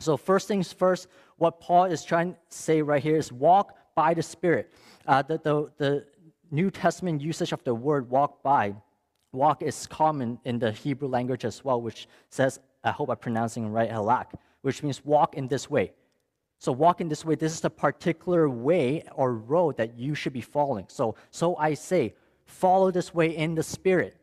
So, 0.00 0.16
first 0.16 0.46
things 0.46 0.72
first, 0.72 1.08
what 1.38 1.60
Paul 1.60 1.86
is 1.86 2.04
trying 2.04 2.34
to 2.34 2.38
say 2.50 2.82
right 2.82 3.02
here 3.02 3.16
is 3.16 3.32
walk 3.32 3.76
by 3.96 4.14
the 4.14 4.22
Spirit. 4.22 4.72
Uh, 5.06 5.22
the, 5.22 5.38
the, 5.38 5.70
the 5.76 6.06
New 6.52 6.70
Testament 6.70 7.20
usage 7.20 7.52
of 7.52 7.64
the 7.64 7.74
word 7.74 8.08
walk 8.08 8.42
by, 8.42 8.74
walk 9.32 9.62
is 9.62 9.86
common 9.86 10.38
in 10.44 10.58
the 10.58 10.72
Hebrew 10.72 11.08
language 11.08 11.44
as 11.44 11.64
well, 11.64 11.80
which 11.80 12.08
says, 12.30 12.60
I 12.84 12.90
hope 12.90 13.10
I'm 13.10 13.16
pronouncing 13.16 13.70
right, 13.70 13.90
halak, 13.90 14.32
which 14.62 14.82
means 14.82 15.04
walk 15.04 15.34
in 15.34 15.48
this 15.48 15.68
way. 15.68 15.92
So 16.58 16.72
walk 16.72 17.00
in 17.00 17.08
this 17.08 17.24
way, 17.24 17.36
this 17.36 17.52
is 17.52 17.60
the 17.60 17.70
particular 17.70 18.48
way 18.48 19.04
or 19.14 19.34
road 19.34 19.76
that 19.76 19.96
you 19.96 20.14
should 20.14 20.32
be 20.32 20.40
following. 20.40 20.86
So, 20.88 21.14
so 21.30 21.56
I 21.56 21.74
say, 21.74 22.14
follow 22.46 22.90
this 22.90 23.14
way 23.14 23.36
in 23.36 23.54
the 23.54 23.62
spirit 23.62 24.16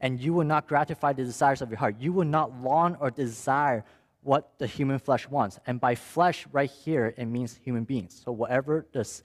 and 0.00 0.20
you 0.20 0.32
will 0.32 0.44
not 0.44 0.66
gratify 0.66 1.12
the 1.12 1.24
desires 1.24 1.62
of 1.62 1.70
your 1.70 1.78
heart. 1.78 1.96
You 1.98 2.12
will 2.12 2.24
not 2.24 2.60
long 2.60 2.96
or 2.96 3.10
desire 3.10 3.84
what 4.22 4.58
the 4.58 4.66
human 4.66 4.98
flesh 4.98 5.28
wants. 5.28 5.60
And 5.66 5.80
by 5.80 5.94
flesh, 5.94 6.46
right 6.50 6.70
here, 6.70 7.14
it 7.16 7.26
means 7.26 7.58
human 7.62 7.84
beings. 7.84 8.20
So 8.24 8.32
whatever 8.32 8.86
this, 8.92 9.22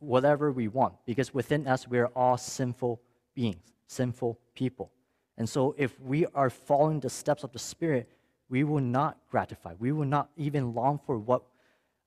whatever 0.00 0.50
we 0.50 0.68
want, 0.68 0.94
because 1.06 1.32
within 1.32 1.68
us 1.68 1.86
we 1.86 1.98
are 1.98 2.08
all 2.08 2.36
sinful 2.36 3.00
beings, 3.34 3.72
sinful 3.86 4.38
people. 4.56 4.90
And 5.38 5.48
so 5.48 5.74
if 5.78 6.00
we 6.00 6.26
are 6.34 6.50
following 6.50 6.98
the 6.98 7.10
steps 7.10 7.44
of 7.44 7.52
the 7.52 7.58
Spirit, 7.58 8.10
we 8.48 8.64
will 8.64 8.80
not 8.80 9.18
gratify. 9.30 9.74
We 9.78 9.92
will 9.92 10.06
not 10.06 10.30
even 10.36 10.74
long 10.74 10.98
for 11.06 11.18
what, 11.18 11.42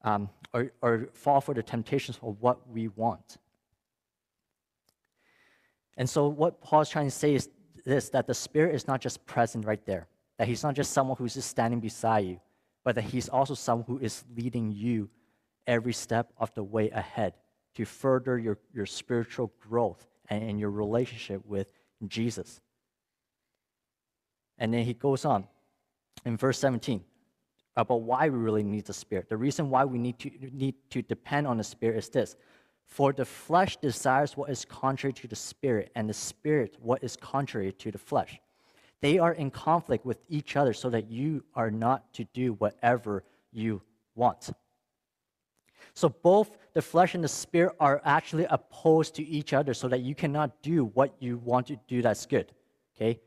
um, 0.03 0.29
or, 0.53 0.71
or 0.81 1.09
fall 1.13 1.39
for 1.39 1.53
the 1.53 1.63
temptations 1.63 2.19
of 2.21 2.37
what 2.41 2.67
we 2.69 2.87
want. 2.89 3.37
And 5.95 6.09
so 6.09 6.27
what 6.27 6.61
Paul's 6.61 6.89
trying 6.89 7.07
to 7.07 7.11
say 7.11 7.35
is 7.35 7.49
this 7.85 8.09
that 8.09 8.25
the 8.25 8.33
Spirit 8.33 8.73
is 8.75 8.87
not 8.87 9.01
just 9.01 9.25
present 9.25 9.65
right 9.65 9.85
there, 9.85 10.07
that 10.37 10.47
He's 10.47 10.63
not 10.63 10.73
just 10.73 10.91
someone 10.91 11.17
who's 11.17 11.33
just 11.33 11.49
standing 11.49 11.79
beside 11.79 12.25
you, 12.25 12.39
but 12.83 12.95
that 12.95 13.03
He's 13.03 13.29
also 13.29 13.53
someone 13.53 13.85
who 13.87 13.99
is 13.99 14.23
leading 14.35 14.71
you 14.71 15.09
every 15.67 15.93
step 15.93 16.31
of 16.37 16.53
the 16.55 16.63
way 16.63 16.89
ahead 16.89 17.33
to 17.75 17.85
further 17.85 18.39
your, 18.39 18.57
your 18.73 18.85
spiritual 18.85 19.51
growth 19.59 20.07
and, 20.29 20.43
and 20.43 20.59
your 20.59 20.71
relationship 20.71 21.45
with 21.45 21.71
Jesus. 22.07 22.61
And 24.57 24.73
then 24.73 24.83
he 24.83 24.93
goes 24.93 25.25
on 25.25 25.47
in 26.25 26.37
verse 26.37 26.59
17 26.59 27.03
about 27.75 28.01
why 28.01 28.29
we 28.29 28.37
really 28.37 28.63
need 28.63 28.85
the 28.85 28.93
Spirit. 28.93 29.29
The 29.29 29.37
reason 29.37 29.69
why 29.69 29.85
we 29.85 29.97
need 29.97 30.19
to, 30.19 30.31
need 30.51 30.75
to 30.89 31.01
depend 31.01 31.47
on 31.47 31.57
the 31.57 31.63
Spirit 31.63 31.97
is 31.97 32.09
this 32.09 32.35
for 32.89 33.13
the 33.13 33.23
flesh 33.23 33.77
desires 33.77 34.35
what 34.35 34.49
is 34.49 34.65
contrary 34.65 35.13
to 35.13 35.27
the 35.27 35.35
spirit, 35.35 35.91
and 35.95 36.09
the 36.09 36.13
spirit 36.13 36.75
what 36.81 37.03
is 37.03 37.15
contrary 37.15 37.71
to 37.73 37.91
the 37.91 37.99
flesh. 37.99 38.39
They 39.01 39.19
are 39.19 39.31
in 39.31 39.51
conflict 39.51 40.05
with 40.05 40.19
each 40.27 40.57
other 40.57 40.73
so 40.73 40.89
that 40.89 41.09
you 41.09 41.43
are 41.53 41.71
not 41.71 42.11
to 42.15 42.25
do 42.33 42.53
whatever 42.53 43.23
you 43.53 43.81
want. 44.15 44.49
So 45.99 46.07
both 46.07 46.57
the 46.73 46.81
flesh 46.81 47.13
and 47.13 47.21
the 47.21 47.27
spirit 47.27 47.75
are 47.77 48.01
actually 48.05 48.45
opposed 48.49 49.15
to 49.15 49.23
each 49.27 49.51
other 49.51 49.73
so 49.73 49.89
that 49.89 49.99
you 49.99 50.15
cannot 50.15 50.61
do 50.61 50.85
what 50.85 51.13
you 51.19 51.39
want 51.39 51.67
to 51.67 51.77
do 51.89 52.01
that's 52.01 52.25
good. 52.25 52.53
Okay? 52.95 53.19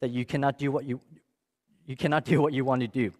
That 0.00 0.10
you 0.10 0.24
cannot 0.24 0.58
do 0.58 0.72
what 0.72 0.84
you 0.84 1.00
you 1.86 1.94
cannot 1.94 2.24
do 2.24 2.42
what 2.42 2.52
you 2.52 2.64
want 2.64 2.80
to 2.80 2.88
do. 2.88 3.12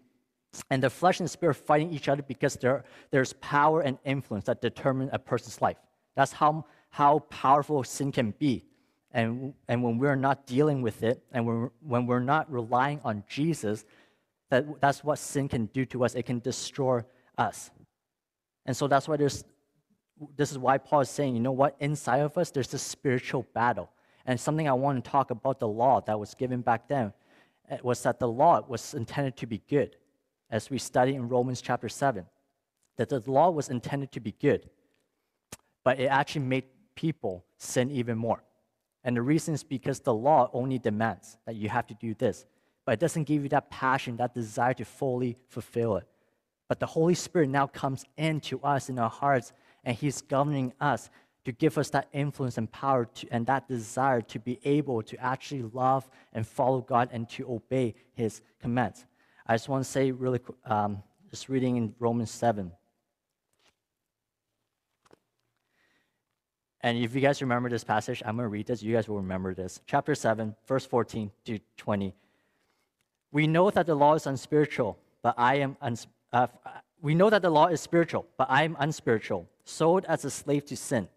And 0.69 0.83
the 0.83 0.89
flesh 0.89 1.21
and 1.21 1.25
the 1.27 1.31
spirit 1.31 1.53
fighting 1.53 1.93
each 1.93 2.09
other 2.09 2.21
because 2.21 2.55
there, 2.55 2.83
there's 3.09 3.31
power 3.39 3.79
and 3.79 3.97
influence 4.03 4.43
that 4.45 4.61
determine 4.61 5.09
a 5.13 5.17
person's 5.17 5.61
life. 5.61 5.77
That's 6.17 6.33
how, 6.33 6.65
how 6.89 7.19
powerful 7.29 7.85
sin 7.85 8.11
can 8.11 8.31
be. 8.31 8.65
And, 9.13 9.53
and 9.69 9.81
when 9.81 9.97
we're 9.97 10.17
not 10.17 10.45
dealing 10.45 10.81
with 10.81 11.03
it, 11.03 11.23
and 11.31 11.47
when, 11.47 11.69
when 11.79 12.05
we're 12.05 12.19
not 12.19 12.51
relying 12.51 12.99
on 13.05 13.23
Jesus, 13.29 13.85
that, 14.49 14.65
that's 14.81 15.05
what 15.05 15.19
sin 15.19 15.47
can 15.47 15.67
do 15.67 15.85
to 15.85 16.03
us. 16.03 16.15
It 16.15 16.25
can 16.25 16.39
destroy 16.39 17.01
us. 17.37 17.71
And 18.69 18.77
so 18.77 18.87
that's 18.87 19.07
why 19.07 19.17
there's, 19.17 19.43
this 20.37 20.51
is 20.51 20.59
why 20.59 20.77
Paul 20.77 20.99
is 20.99 21.09
saying, 21.09 21.33
you 21.33 21.39
know 21.39 21.51
what? 21.51 21.75
Inside 21.79 22.19
of 22.19 22.37
us, 22.37 22.51
there's 22.51 22.67
this 22.67 22.83
spiritual 22.83 23.47
battle. 23.55 23.89
And 24.27 24.39
something 24.39 24.69
I 24.69 24.73
want 24.73 25.03
to 25.03 25.09
talk 25.09 25.31
about 25.31 25.59
the 25.59 25.67
law 25.67 26.01
that 26.01 26.19
was 26.19 26.35
given 26.35 26.61
back 26.61 26.87
then 26.87 27.11
was 27.81 28.03
that 28.03 28.19
the 28.19 28.27
law 28.27 28.61
was 28.61 28.93
intended 28.93 29.37
to 29.37 29.47
be 29.47 29.63
good 29.67 29.95
as 30.51 30.69
we 30.69 30.77
study 30.77 31.15
in 31.15 31.27
Romans 31.27 31.61
chapter 31.61 31.89
7, 31.89 32.23
that 32.97 33.09
the 33.09 33.23
law 33.25 33.49
was 33.49 33.69
intended 33.69 34.11
to 34.11 34.19
be 34.19 34.35
good, 34.39 34.69
but 35.83 35.99
it 35.99 36.05
actually 36.05 36.45
made 36.45 36.65
people 36.93 37.43
sin 37.57 37.89
even 37.89 38.19
more. 38.19 38.43
And 39.03 39.17
the 39.17 39.23
reason 39.23 39.55
is 39.55 39.63
because 39.63 39.99
the 39.99 40.13
law 40.13 40.51
only 40.53 40.77
demands 40.77 41.37
that 41.47 41.55
you 41.55 41.69
have 41.69 41.87
to 41.87 41.95
do 41.95 42.13
this, 42.13 42.45
but 42.85 42.91
it 42.91 42.99
doesn't 42.99 43.23
give 43.23 43.41
you 43.41 43.49
that 43.49 43.71
passion, 43.71 44.17
that 44.17 44.35
desire 44.35 44.75
to 44.75 44.85
fully 44.85 45.37
fulfill 45.47 45.97
it. 45.97 46.08
But 46.69 46.79
the 46.79 46.85
Holy 46.85 47.15
Spirit 47.15 47.49
now 47.49 47.67
comes 47.67 48.05
into 48.15 48.61
us 48.61 48.89
in 48.89 48.97
our 48.99 49.09
hearts, 49.09 49.51
and 49.83 49.97
He's 49.97 50.21
governing 50.21 50.71
us 50.79 51.09
to 51.43 51.51
give 51.51 51.77
us 51.77 51.89
that 51.89 52.07
influence 52.13 52.57
and 52.57 52.71
power 52.71 53.05
to, 53.05 53.27
and 53.31 53.45
that 53.47 53.67
desire 53.67 54.21
to 54.21 54.39
be 54.39 54.59
able 54.63 55.01
to 55.01 55.17
actually 55.17 55.63
love 55.63 56.07
and 56.31 56.47
follow 56.47 56.79
God 56.79 57.09
and 57.11 57.27
to 57.31 57.51
obey 57.51 57.95
His 58.13 58.41
commands. 58.61 59.03
I 59.47 59.55
just 59.55 59.67
want 59.67 59.83
to 59.83 59.89
say 59.89 60.11
really 60.11 60.39
um, 60.63 61.01
just 61.31 61.49
reading 61.49 61.75
in 61.75 61.95
Romans 61.99 62.29
7. 62.29 62.71
And 66.81 66.97
if 66.97 67.15
you 67.15 67.21
guys 67.21 67.41
remember 67.41 67.67
this 67.67 67.83
passage, 67.83 68.21
I'm 68.23 68.35
going 68.35 68.45
to 68.45 68.49
read 68.49 68.67
this. 68.67 68.83
You 68.83 68.93
guys 68.93 69.09
will 69.09 69.17
remember 69.17 69.53
this. 69.53 69.81
Chapter 69.87 70.15
7, 70.15 70.55
verse 70.67 70.85
14 70.85 71.31
to 71.45 71.59
20. 71.77 72.13
We 73.31 73.47
know 73.47 73.69
that 73.71 73.85
the 73.85 73.95
law 73.95 74.13
is 74.13 74.27
unspiritual, 74.27 74.97
but 75.21 75.33
I 75.37 75.55
am 75.55 75.77
uns- 75.81 76.07
uh, 76.33 76.47
we 77.01 77.15
know 77.15 77.29
that 77.29 77.41
the 77.41 77.49
law 77.49 77.67
is 77.67 77.81
spiritual, 77.81 78.25
but 78.37 78.47
I 78.49 78.63
am 78.63 78.75
unspiritual, 78.79 79.47
sold 79.63 80.05
as 80.05 80.25
a 80.25 80.29
slave 80.29 80.65
to 80.65 80.77
sin. 80.77 81.07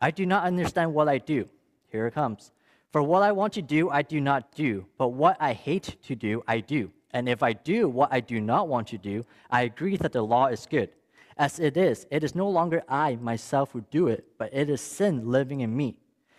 I 0.00 0.10
do 0.10 0.24
not 0.26 0.44
understand 0.44 0.94
what 0.94 1.08
I 1.08 1.18
do. 1.18 1.48
Here 1.90 2.06
it 2.06 2.14
comes. 2.14 2.52
For 2.92 3.02
what 3.02 3.22
I 3.22 3.32
want 3.32 3.52
to 3.54 3.62
do, 3.62 3.90
I 3.90 4.02
do 4.02 4.20
not 4.20 4.54
do, 4.54 4.86
but 4.96 5.08
what 5.08 5.36
I 5.40 5.52
hate 5.52 5.96
to 6.04 6.14
do, 6.14 6.42
I 6.46 6.60
do. 6.60 6.90
And 7.12 7.28
if 7.28 7.42
I 7.42 7.52
do 7.52 7.88
what 7.88 8.12
I 8.12 8.20
do 8.20 8.40
not 8.40 8.68
want 8.68 8.88
to 8.88 8.98
do, 8.98 9.24
I 9.50 9.62
agree 9.62 9.96
that 9.98 10.12
the 10.12 10.22
law 10.22 10.46
is 10.46 10.66
good. 10.66 10.90
As 11.36 11.60
it 11.60 11.76
is, 11.76 12.06
it 12.10 12.24
is 12.24 12.34
no 12.34 12.48
longer 12.48 12.82
I 12.88 13.16
myself 13.16 13.72
who 13.72 13.82
do 13.90 14.08
it, 14.08 14.24
but 14.38 14.52
it 14.52 14.68
is 14.68 14.80
sin 14.80 15.30
living 15.30 15.60
in 15.60 15.76
me. 15.76 15.96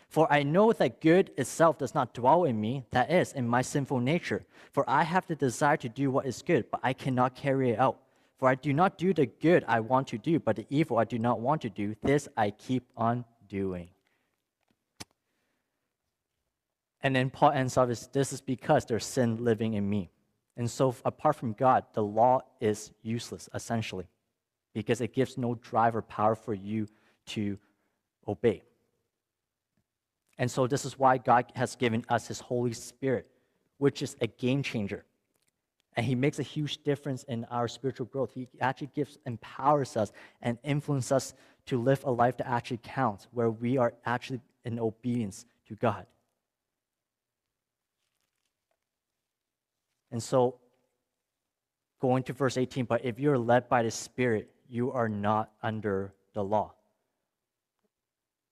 For 0.10 0.32
I 0.32 0.44
know 0.44 0.74
that 0.74 1.02
good 1.02 1.32
itself 1.38 1.78
does 1.78 1.94
not 1.94 2.14
dwell 2.14 2.44
in 2.46 2.60
me, 2.60 2.84
that 2.92 3.12
is, 3.12 3.32
in 3.34 3.48
my 3.48 3.62
sinful 3.62 4.00
nature. 4.00 4.44
For 4.72 4.84
I 4.90 5.04
have 5.04 5.28
the 5.28 5.36
desire 5.36 5.78
to 5.78 5.90
do 5.90 6.10
what 6.10 6.26
is 6.26 6.42
good, 6.42 6.70
but 6.72 6.80
I 6.84 6.94
cannot 6.94 7.36
carry 7.36 7.70
it 7.72 7.80
out. 7.80 8.00
For 8.40 8.48
I 8.48 8.56
do 8.56 8.72
not 8.72 8.98
do 8.98 9.14
the 9.14 9.26
good 9.26 9.66
I 9.68 9.82
want 9.82 10.08
to 10.08 10.18
do, 10.18 10.40
but 10.40 10.56
the 10.56 10.66
evil 10.70 10.98
I 10.98 11.04
do 11.04 11.20
not 11.20 11.42
want 11.42 11.62
to 11.64 11.70
do, 11.70 11.96
this 12.02 12.30
I 12.38 12.52
keep 12.52 12.88
on 12.96 13.26
doing. 13.50 13.90
And 17.02 17.14
then 17.14 17.30
Paul 17.30 17.52
ends 17.52 17.76
off 17.76 17.90
as 17.90 18.08
this 18.08 18.32
is 18.32 18.40
because 18.40 18.86
there's 18.86 19.06
sin 19.06 19.44
living 19.44 19.74
in 19.74 19.90
me. 19.90 20.10
And 20.56 20.72
so, 20.72 20.96
apart 21.06 21.36
from 21.36 21.54
God, 21.54 21.86
the 21.94 22.04
law 22.04 22.42
is 22.60 22.92
useless, 23.02 23.50
essentially, 23.54 24.08
because 24.74 25.02
it 25.02 25.14
gives 25.14 25.38
no 25.38 25.56
drive 25.56 25.96
or 25.96 26.02
power 26.02 26.36
for 26.36 26.54
you 26.54 26.88
to 27.28 27.58
obey. 28.28 28.64
And 30.38 30.50
so, 30.50 30.68
this 30.68 30.86
is 30.86 30.98
why 30.98 31.18
God 31.18 31.52
has 31.56 31.76
given 31.76 32.06
us 32.10 32.28
His 32.28 32.40
Holy 32.40 32.74
Spirit, 32.74 33.28
which 33.78 34.02
is 34.02 34.16
a 34.22 34.28
game 34.28 34.64
changer. 34.64 35.06
And 36.00 36.06
He 36.06 36.16
makes 36.16 36.40
a 36.40 36.44
huge 36.44 36.82
difference 36.86 37.24
in 37.24 37.44
our 37.52 37.68
spiritual 37.68 38.06
growth. 38.06 38.32
He 38.34 38.48
actually 38.62 38.90
gives, 38.96 39.18
empowers 39.26 39.98
us, 39.98 40.14
and 40.42 40.58
influences 40.64 41.12
us 41.12 41.34
to 41.66 41.78
live 41.78 42.06
a 42.06 42.10
life 42.10 42.38
that 42.38 42.48
actually 42.48 42.80
counts, 42.82 43.28
where 43.34 43.52
we 43.52 43.78
are 43.78 43.94
actually 44.06 44.40
in 44.64 44.80
obedience 44.80 45.46
to 45.68 45.76
God. 45.76 46.06
And 50.10 50.24
so, 50.24 50.56
going 52.00 52.24
to 52.24 52.32
verse 52.32 52.56
18, 52.56 52.86
but 52.86 53.04
if 53.04 53.20
you're 53.20 53.38
led 53.38 53.68
by 53.68 53.84
the 53.84 53.92
Spirit, 53.92 54.50
you 54.70 54.94
are 54.94 55.10
not 55.10 55.52
under 55.62 56.14
the 56.34 56.42
law. 56.42 56.76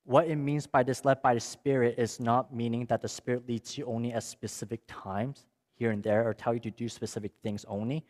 What 0.04 0.27
it 0.27 0.36
means 0.36 0.68
by 0.68 0.84
this 0.84 1.06
led 1.06 1.22
by 1.22 1.34
the 1.34 1.39
Spirit 1.39 1.96
is 1.98 2.20
not 2.20 2.54
meaning 2.54 2.88
that 2.88 3.01
the 3.01 3.08
Spirit 3.08 3.48
leads 3.48 3.77
you 3.77 3.86
only 3.86 4.12
at 4.12 4.24
specific 4.24 4.82
times 4.86 5.46
here 5.77 5.91
and 5.91 6.03
there 6.03 6.27
or 6.27 6.34
tell 6.34 6.53
you 6.53 6.60
to 6.62 6.72
do 6.72 6.89
specific 6.89 7.31
things 7.43 7.65
only, 7.67 8.03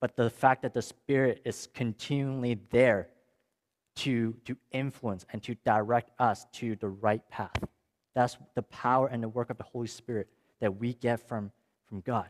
but 0.00 0.16
the 0.16 0.28
fact 0.28 0.62
that 0.62 0.74
the 0.74 0.82
Spirit 0.82 1.40
is 1.44 1.68
continually 1.74 2.58
there 2.70 3.08
to, 3.96 4.34
to 4.44 4.56
influence 4.72 5.24
and 5.32 5.42
to 5.44 5.54
direct 5.64 6.10
us 6.18 6.46
to 6.52 6.76
the 6.76 6.88
right 6.88 7.26
path. 7.30 7.64
That's 8.14 8.36
the 8.54 8.62
power 8.62 9.08
and 9.08 9.22
the 9.22 9.28
work 9.28 9.50
of 9.50 9.58
the 9.58 9.64
Holy 9.64 9.86
Spirit 9.86 10.28
that 10.60 10.76
we 10.76 10.94
get 10.94 11.26
from, 11.28 11.52
from 11.86 12.00
God. 12.00 12.28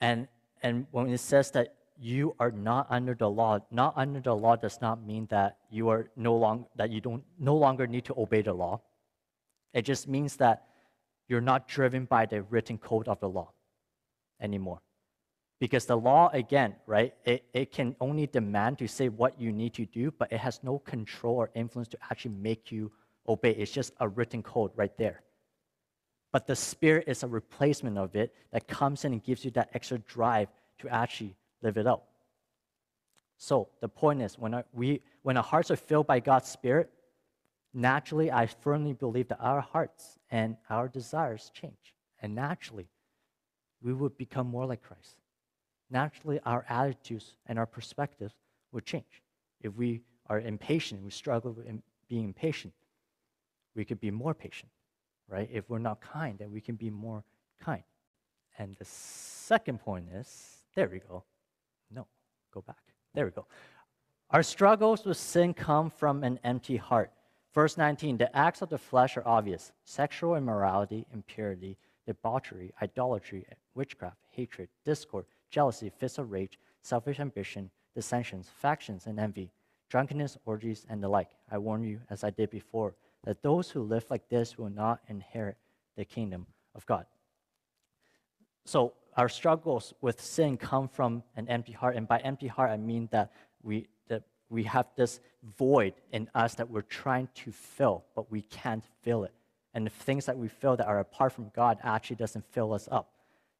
And, 0.00 0.28
and 0.62 0.86
when 0.90 1.08
it 1.10 1.18
says 1.18 1.50
that 1.52 1.74
you 1.98 2.34
are 2.40 2.50
not 2.50 2.86
under 2.90 3.14
the 3.14 3.30
law, 3.30 3.60
not 3.70 3.94
under 3.96 4.20
the 4.20 4.34
law 4.34 4.56
does 4.56 4.80
not 4.80 5.04
mean 5.04 5.26
that 5.30 5.58
you 5.70 5.88
are 5.88 6.10
no 6.16 6.34
longer 6.34 6.64
that 6.76 6.90
you 6.90 7.00
don't 7.00 7.22
no 7.38 7.54
longer 7.54 7.86
need 7.86 8.04
to 8.06 8.14
obey 8.18 8.42
the 8.42 8.52
law. 8.52 8.80
It 9.72 9.82
just 9.82 10.08
means 10.08 10.36
that 10.36 10.66
you're 11.32 11.40
not 11.40 11.66
driven 11.66 12.04
by 12.04 12.26
the 12.26 12.42
written 12.42 12.76
code 12.76 13.08
of 13.08 13.18
the 13.18 13.28
law 13.28 13.50
anymore. 14.38 14.82
Because 15.60 15.86
the 15.86 15.96
law, 15.96 16.28
again, 16.34 16.76
right, 16.86 17.14
it, 17.24 17.46
it 17.54 17.72
can 17.72 17.96
only 18.02 18.26
demand 18.26 18.78
to 18.80 18.86
say 18.86 19.08
what 19.08 19.40
you 19.40 19.50
need 19.50 19.72
to 19.74 19.86
do, 19.86 20.10
but 20.10 20.30
it 20.30 20.40
has 20.40 20.60
no 20.62 20.78
control 20.80 21.36
or 21.36 21.50
influence 21.54 21.88
to 21.88 21.98
actually 22.10 22.34
make 22.34 22.70
you 22.70 22.92
obey. 23.26 23.52
It's 23.52 23.72
just 23.72 23.94
a 24.00 24.08
written 24.08 24.42
code 24.42 24.72
right 24.76 24.94
there. 24.98 25.22
But 26.32 26.46
the 26.46 26.54
Spirit 26.54 27.04
is 27.06 27.22
a 27.22 27.28
replacement 27.28 27.96
of 27.96 28.14
it 28.14 28.34
that 28.52 28.68
comes 28.68 29.06
in 29.06 29.12
and 29.14 29.24
gives 29.24 29.42
you 29.42 29.52
that 29.52 29.70
extra 29.72 30.00
drive 30.00 30.48
to 30.80 30.88
actually 30.90 31.34
live 31.62 31.78
it 31.78 31.86
out. 31.86 32.02
So 33.38 33.70
the 33.80 33.88
point 33.88 34.20
is, 34.20 34.38
when 34.38 34.52
our, 34.52 34.64
we, 34.74 35.00
when 35.22 35.38
our 35.38 35.42
hearts 35.42 35.70
are 35.70 35.76
filled 35.76 36.06
by 36.06 36.20
God's 36.20 36.50
Spirit, 36.50 36.90
naturally, 37.74 38.30
I 38.30 38.46
firmly 38.46 38.92
believe 38.92 39.28
that 39.28 39.40
our 39.40 39.60
hearts 39.60 40.18
and 40.30 40.56
our 40.70 40.88
desires 40.88 41.50
change. 41.54 41.94
And 42.20 42.34
naturally, 42.34 42.88
we 43.82 43.92
would 43.92 44.16
become 44.16 44.46
more 44.46 44.66
like 44.66 44.82
Christ. 44.82 45.16
Naturally, 45.90 46.40
our 46.46 46.64
attitudes 46.68 47.34
and 47.46 47.58
our 47.58 47.66
perspectives 47.66 48.34
would 48.72 48.86
change. 48.86 49.22
If 49.60 49.74
we 49.74 50.02
are 50.26 50.40
impatient, 50.40 51.02
we 51.02 51.10
struggle 51.10 51.52
with 51.52 51.66
being 52.08 52.24
impatient, 52.24 52.72
we 53.74 53.84
could 53.84 54.00
be 54.00 54.10
more 54.10 54.34
patient 54.34 54.70
right? 55.32 55.48
If 55.50 55.68
we're 55.68 55.78
not 55.78 56.00
kind, 56.00 56.38
then 56.38 56.52
we 56.52 56.60
can 56.60 56.76
be 56.76 56.90
more 56.90 57.24
kind. 57.60 57.82
And 58.58 58.76
the 58.76 58.84
second 58.84 59.80
point 59.80 60.06
is 60.14 60.58
there 60.74 60.88
we 60.88 61.00
go. 61.00 61.24
No, 61.90 62.06
go 62.52 62.60
back. 62.60 62.76
There 63.14 63.24
we 63.24 63.30
go. 63.30 63.46
Our 64.30 64.42
struggles 64.42 65.04
with 65.04 65.16
sin 65.16 65.54
come 65.54 65.90
from 65.90 66.22
an 66.22 66.38
empty 66.44 66.76
heart. 66.76 67.10
Verse 67.54 67.76
19 67.76 68.16
The 68.16 68.34
acts 68.36 68.62
of 68.62 68.68
the 68.68 68.78
flesh 68.78 69.16
are 69.16 69.26
obvious 69.26 69.72
sexual 69.84 70.36
immorality, 70.36 71.06
impurity, 71.12 71.76
debauchery, 72.06 72.72
idolatry, 72.80 73.46
witchcraft, 73.74 74.18
hatred, 74.30 74.68
discord, 74.84 75.26
jealousy, 75.50 75.90
fits 75.90 76.18
of 76.18 76.32
rage, 76.32 76.58
selfish 76.80 77.20
ambition, 77.20 77.70
dissensions, 77.94 78.50
factions, 78.60 79.06
and 79.06 79.20
envy, 79.20 79.50
drunkenness, 79.88 80.38
orgies, 80.46 80.86
and 80.88 81.02
the 81.02 81.08
like. 81.08 81.30
I 81.50 81.58
warn 81.58 81.84
you, 81.84 82.00
as 82.10 82.24
I 82.24 82.30
did 82.30 82.50
before 82.50 82.94
that 83.24 83.42
those 83.42 83.70
who 83.70 83.82
live 83.82 84.04
like 84.10 84.28
this 84.28 84.58
will 84.58 84.70
not 84.70 85.00
inherit 85.08 85.56
the 85.96 86.04
kingdom 86.04 86.46
of 86.74 86.84
God. 86.86 87.06
So 88.64 88.94
our 89.16 89.28
struggles 89.28 89.92
with 90.00 90.20
sin 90.20 90.56
come 90.56 90.88
from 90.88 91.22
an 91.36 91.48
empty 91.48 91.72
heart, 91.72 91.96
and 91.96 92.08
by 92.08 92.18
empty 92.18 92.46
heart 92.48 92.70
I 92.70 92.78
mean 92.78 93.08
that 93.12 93.30
we 93.62 93.88
we 94.52 94.64
have 94.64 94.86
this 94.96 95.20
void 95.58 95.94
in 96.12 96.28
us 96.34 96.54
that 96.56 96.70
we're 96.70 96.82
trying 96.82 97.28
to 97.34 97.50
fill, 97.50 98.04
but 98.14 98.30
we 98.30 98.42
can't 98.42 98.84
fill 99.02 99.24
it. 99.24 99.32
And 99.74 99.86
the 99.86 99.90
things 99.90 100.26
that 100.26 100.36
we 100.36 100.48
feel 100.48 100.76
that 100.76 100.86
are 100.86 101.00
apart 101.00 101.32
from 101.32 101.50
God 101.56 101.78
actually 101.82 102.16
doesn't 102.16 102.44
fill 102.52 102.72
us 102.74 102.88
up. 102.92 103.10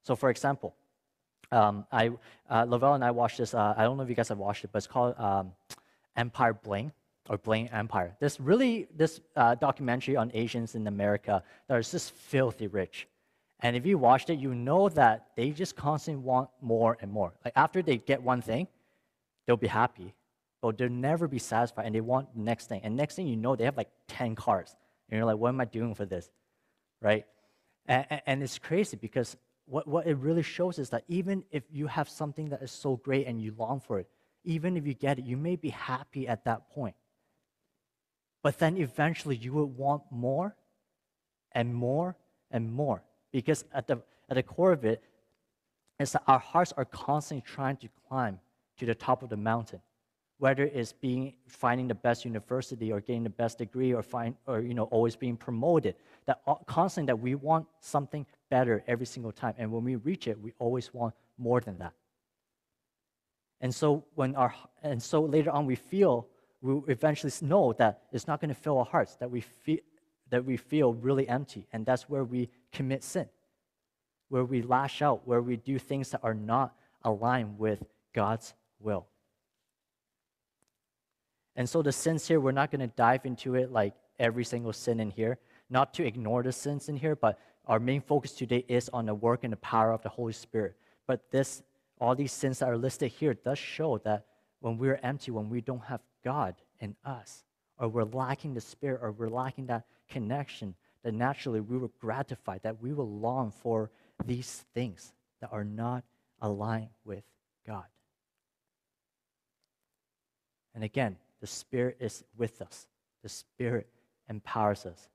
So, 0.02 0.14
for 0.14 0.30
example, 0.30 0.74
um, 1.50 1.86
I 1.90 2.10
uh, 2.50 2.64
Lavelle 2.68 2.94
and 2.94 3.04
I 3.04 3.10
watched 3.10 3.38
this. 3.38 3.54
Uh, 3.54 3.74
I 3.76 3.82
don't 3.84 3.96
know 3.96 4.02
if 4.02 4.08
you 4.08 4.14
guys 4.14 4.28
have 4.28 4.38
watched 4.38 4.64
it, 4.64 4.70
but 4.72 4.78
it's 4.78 4.86
called 4.86 5.18
um, 5.18 5.52
Empire 6.16 6.54
Bling 6.54 6.92
or 7.28 7.38
Bling 7.38 7.68
Empire. 7.70 8.14
This 8.20 8.40
really 8.40 8.88
this 8.96 9.20
uh, 9.36 9.54
documentary 9.54 10.16
on 10.16 10.30
Asians 10.34 10.74
in 10.74 10.86
America 10.86 11.42
that 11.68 11.78
is 11.78 11.90
just 11.90 12.12
filthy 12.12 12.66
rich. 12.66 13.06
And 13.60 13.76
if 13.76 13.86
you 13.86 13.96
watched 13.96 14.28
it, 14.28 14.38
you 14.38 14.54
know 14.54 14.88
that 14.90 15.28
they 15.36 15.50
just 15.50 15.76
constantly 15.76 16.22
want 16.22 16.48
more 16.60 16.98
and 17.00 17.12
more. 17.12 17.32
Like 17.44 17.52
after 17.54 17.80
they 17.80 17.98
get 17.98 18.20
one 18.22 18.42
thing, 18.42 18.66
they'll 19.46 19.56
be 19.56 19.68
happy, 19.68 20.14
but 20.62 20.78
they'll 20.78 20.88
never 20.88 21.26
be 21.26 21.40
satisfied 21.40 21.84
and 21.84 21.94
they 21.94 22.00
want 22.00 22.32
the 22.34 22.40
next 22.40 22.68
thing. 22.68 22.80
And 22.84 22.96
next 22.96 23.16
thing 23.16 23.26
you 23.26 23.36
know, 23.36 23.56
they 23.56 23.64
have 23.64 23.76
like 23.76 23.90
10 24.08 24.36
cars. 24.36 24.74
And 25.10 25.18
you're 25.18 25.26
like, 25.26 25.36
what 25.36 25.48
am 25.48 25.60
I 25.60 25.64
doing 25.64 25.94
for 25.94 26.06
this? 26.06 26.30
Right? 27.00 27.26
And, 27.86 28.06
and 28.26 28.42
it's 28.42 28.58
crazy 28.58 28.96
because 28.96 29.36
what, 29.66 29.88
what 29.88 30.06
it 30.06 30.16
really 30.16 30.44
shows 30.44 30.78
is 30.78 30.90
that 30.90 31.02
even 31.08 31.44
if 31.50 31.64
you 31.70 31.88
have 31.88 32.08
something 32.08 32.50
that 32.50 32.62
is 32.62 32.70
so 32.70 32.96
great 32.96 33.26
and 33.26 33.42
you 33.42 33.52
long 33.58 33.80
for 33.80 33.98
it, 33.98 34.08
even 34.44 34.76
if 34.76 34.86
you 34.86 34.94
get 34.94 35.18
it, 35.18 35.24
you 35.24 35.36
may 35.36 35.56
be 35.56 35.70
happy 35.70 36.28
at 36.28 36.44
that 36.44 36.70
point. 36.70 36.94
But 38.42 38.58
then 38.58 38.76
eventually 38.76 39.36
you 39.36 39.52
will 39.52 39.66
want 39.66 40.04
more 40.10 40.56
and 41.50 41.74
more 41.74 42.16
and 42.52 42.72
more. 42.72 43.02
Because 43.32 43.64
at 43.74 43.88
the, 43.88 44.00
at 44.28 44.36
the 44.36 44.42
core 44.44 44.72
of 44.72 44.84
it, 44.84 45.02
it 45.98 46.04
is 46.04 46.12
that 46.12 46.22
our 46.28 46.38
hearts 46.38 46.72
are 46.76 46.84
constantly 46.84 47.42
trying 47.46 47.76
to 47.78 47.88
climb 48.08 48.38
to 48.78 48.86
the 48.86 48.94
top 48.94 49.22
of 49.22 49.28
the 49.28 49.36
mountain. 49.36 49.80
Whether 50.42 50.64
it's 50.64 50.92
being 50.92 51.34
finding 51.46 51.86
the 51.86 51.94
best 51.94 52.24
university 52.24 52.90
or 52.90 53.00
getting 53.00 53.22
the 53.22 53.36
best 53.42 53.58
degree 53.58 53.92
or 53.94 54.02
find 54.02 54.34
or 54.48 54.58
you 54.60 54.74
know 54.74 54.88
always 54.96 55.14
being 55.14 55.36
promoted, 55.36 55.94
that 56.26 56.40
constantly 56.66 57.06
that 57.12 57.20
we 57.20 57.36
want 57.36 57.66
something 57.78 58.26
better 58.50 58.82
every 58.88 59.06
single 59.06 59.30
time. 59.30 59.54
And 59.56 59.70
when 59.70 59.84
we 59.84 59.94
reach 59.94 60.26
it, 60.26 60.36
we 60.40 60.52
always 60.58 60.92
want 60.92 61.14
more 61.38 61.60
than 61.60 61.78
that. 61.78 61.92
And 63.60 63.72
so 63.72 64.04
when 64.16 64.34
our 64.34 64.52
and 64.82 65.00
so 65.00 65.22
later 65.22 65.52
on 65.52 65.64
we 65.64 65.76
feel 65.76 66.26
we 66.60 66.80
eventually 66.88 67.32
know 67.42 67.72
that 67.74 68.02
it's 68.12 68.26
not 68.26 68.40
going 68.40 68.48
to 68.48 68.60
fill 68.64 68.78
our 68.78 68.84
hearts, 68.84 69.14
that 69.16 69.30
we, 69.30 69.40
feel, 69.40 69.78
that 70.30 70.44
we 70.44 70.56
feel 70.56 70.94
really 70.94 71.28
empty. 71.28 71.66
And 71.72 71.86
that's 71.86 72.08
where 72.08 72.24
we 72.24 72.48
commit 72.72 73.04
sin, 73.04 73.28
where 74.28 74.44
we 74.44 74.62
lash 74.62 75.02
out, 75.02 75.22
where 75.24 75.42
we 75.42 75.56
do 75.56 75.78
things 75.78 76.10
that 76.10 76.20
are 76.24 76.34
not 76.34 76.74
aligned 77.02 77.58
with 77.58 77.84
God's 78.12 78.54
will. 78.80 79.06
And 81.56 81.68
so 81.68 81.82
the 81.82 81.92
sins 81.92 82.26
here, 82.26 82.40
we're 82.40 82.52
not 82.52 82.70
going 82.70 82.80
to 82.80 82.94
dive 82.96 83.26
into 83.26 83.54
it 83.54 83.70
like 83.70 83.94
every 84.18 84.44
single 84.44 84.72
sin 84.72 85.00
in 85.00 85.10
here, 85.10 85.38
not 85.68 85.92
to 85.94 86.06
ignore 86.06 86.42
the 86.42 86.52
sins 86.52 86.88
in 86.88 86.96
here, 86.96 87.16
but 87.16 87.38
our 87.66 87.78
main 87.78 88.00
focus 88.00 88.32
today 88.32 88.64
is 88.68 88.88
on 88.92 89.06
the 89.06 89.14
work 89.14 89.44
and 89.44 89.52
the 89.52 89.58
power 89.58 89.92
of 89.92 90.02
the 90.02 90.08
Holy 90.08 90.32
Spirit. 90.32 90.74
But 91.06 91.30
this, 91.30 91.62
all 92.00 92.14
these 92.14 92.32
sins 92.32 92.58
that 92.58 92.68
are 92.68 92.76
listed 92.76 93.10
here 93.10 93.34
does 93.34 93.58
show 93.58 93.98
that 93.98 94.26
when 94.60 94.78
we're 94.78 95.00
empty, 95.02 95.30
when 95.30 95.50
we 95.50 95.60
don't 95.60 95.84
have 95.84 96.00
God 96.24 96.54
in 96.80 96.96
us, 97.04 97.44
or 97.78 97.88
we're 97.88 98.04
lacking 98.04 98.54
the 98.54 98.60
Spirit, 98.60 99.00
or 99.02 99.12
we're 99.12 99.28
lacking 99.28 99.66
that 99.66 99.84
connection, 100.08 100.74
that 101.02 101.14
naturally 101.14 101.60
we 101.60 101.76
will 101.76 101.92
gratify, 102.00 102.58
that 102.62 102.80
we 102.80 102.92
will 102.92 103.10
long 103.10 103.50
for 103.50 103.90
these 104.24 104.64
things 104.74 105.12
that 105.40 105.50
are 105.52 105.64
not 105.64 106.04
aligned 106.40 106.90
with 107.04 107.24
God. 107.66 107.84
And 110.74 110.84
again, 110.84 111.16
the 111.42 111.46
Spirit 111.48 111.96
is 112.00 112.24
with 112.38 112.62
us, 112.62 112.86
the 113.22 113.28
Spirit 113.28 113.88
empowers 114.30 114.86
us. 114.86 115.08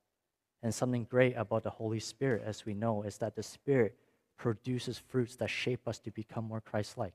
And 0.62 0.76
something 0.76 1.08
great 1.10 1.36
about 1.38 1.64
the 1.64 1.70
Holy 1.70 2.02
Spirit, 2.02 2.44
as 2.46 2.66
we 2.66 2.74
know, 2.74 3.04
is 3.04 3.18
that 3.20 3.36
the 3.36 3.42
Spirit 3.42 3.96
produces 4.38 4.98
fruits 5.00 5.38
that 5.38 5.50
shape 5.50 5.88
us 5.88 6.00
to 6.00 6.12
become 6.12 6.44
more 6.44 6.60
Christ 6.60 6.98
like. 6.98 7.14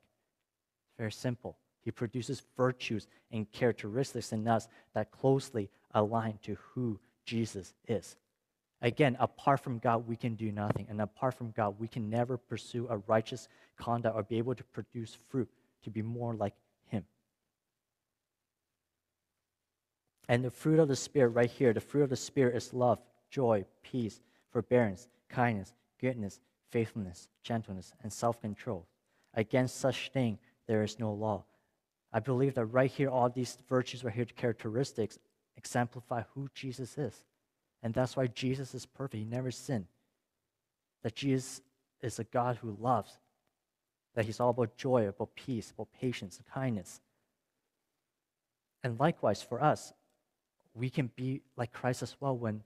Very 0.98 1.12
simple. 1.12 1.58
He 1.82 1.90
produces 1.90 2.42
virtues 2.56 3.06
and 3.30 3.50
characteristics 3.52 4.32
in 4.32 4.48
us 4.48 4.66
that 4.94 5.10
closely 5.10 5.68
align 5.92 6.38
to 6.44 6.56
who 6.72 6.98
Jesus 7.26 7.74
is. 7.86 8.16
Again, 8.80 9.16
apart 9.20 9.60
from 9.60 9.78
God, 9.78 10.08
we 10.08 10.16
can 10.16 10.36
do 10.36 10.50
nothing. 10.50 10.86
And 10.88 11.02
apart 11.02 11.34
from 11.34 11.50
God, 11.52 11.76
we 11.78 11.86
can 11.86 12.08
never 12.08 12.38
pursue 12.38 12.88
a 12.88 12.96
righteous 13.06 13.48
conduct 13.76 14.16
or 14.16 14.22
be 14.22 14.38
able 14.38 14.54
to 14.54 14.64
produce 14.64 15.16
fruit 15.28 15.50
to 15.82 15.90
be 15.90 16.00
more 16.00 16.34
like 16.34 16.54
Him. 16.86 17.04
And 20.32 20.42
the 20.42 20.50
fruit 20.50 20.78
of 20.78 20.88
the 20.88 20.96
Spirit, 20.96 21.28
right 21.34 21.50
here, 21.50 21.74
the 21.74 21.80
fruit 21.82 22.04
of 22.04 22.08
the 22.08 22.16
Spirit 22.16 22.56
is 22.56 22.72
love, 22.72 22.98
joy, 23.28 23.66
peace, 23.82 24.22
forbearance, 24.50 25.06
kindness, 25.28 25.74
goodness, 26.00 26.40
faithfulness, 26.70 27.28
gentleness, 27.42 27.92
and 28.02 28.10
self 28.10 28.40
control. 28.40 28.86
Against 29.34 29.76
such 29.76 30.10
thing, 30.10 30.38
there 30.66 30.82
is 30.82 30.98
no 30.98 31.12
law. 31.12 31.44
I 32.14 32.20
believe 32.20 32.54
that 32.54 32.64
right 32.64 32.90
here, 32.90 33.10
all 33.10 33.28
these 33.28 33.58
virtues, 33.68 34.04
right 34.04 34.14
here, 34.14 34.24
the 34.24 34.32
characteristics, 34.32 35.18
exemplify 35.58 36.22
who 36.34 36.48
Jesus 36.54 36.96
is. 36.96 37.24
And 37.82 37.92
that's 37.92 38.16
why 38.16 38.26
Jesus 38.28 38.74
is 38.74 38.86
perfect. 38.86 39.22
He 39.22 39.26
never 39.26 39.50
sinned. 39.50 39.84
That 41.02 41.14
Jesus 41.14 41.60
is 42.00 42.18
a 42.18 42.24
God 42.24 42.56
who 42.56 42.74
loves. 42.80 43.18
That 44.14 44.24
he's 44.24 44.40
all 44.40 44.48
about 44.48 44.78
joy, 44.78 45.08
about 45.08 45.34
peace, 45.34 45.72
about 45.72 45.92
patience, 45.92 46.40
kindness. 46.54 47.02
And 48.82 48.98
likewise 48.98 49.42
for 49.42 49.62
us, 49.62 49.92
we 50.74 50.90
can 50.90 51.10
be 51.16 51.42
like 51.56 51.72
Christ 51.72 52.02
as 52.02 52.16
well 52.20 52.36
when, 52.36 52.62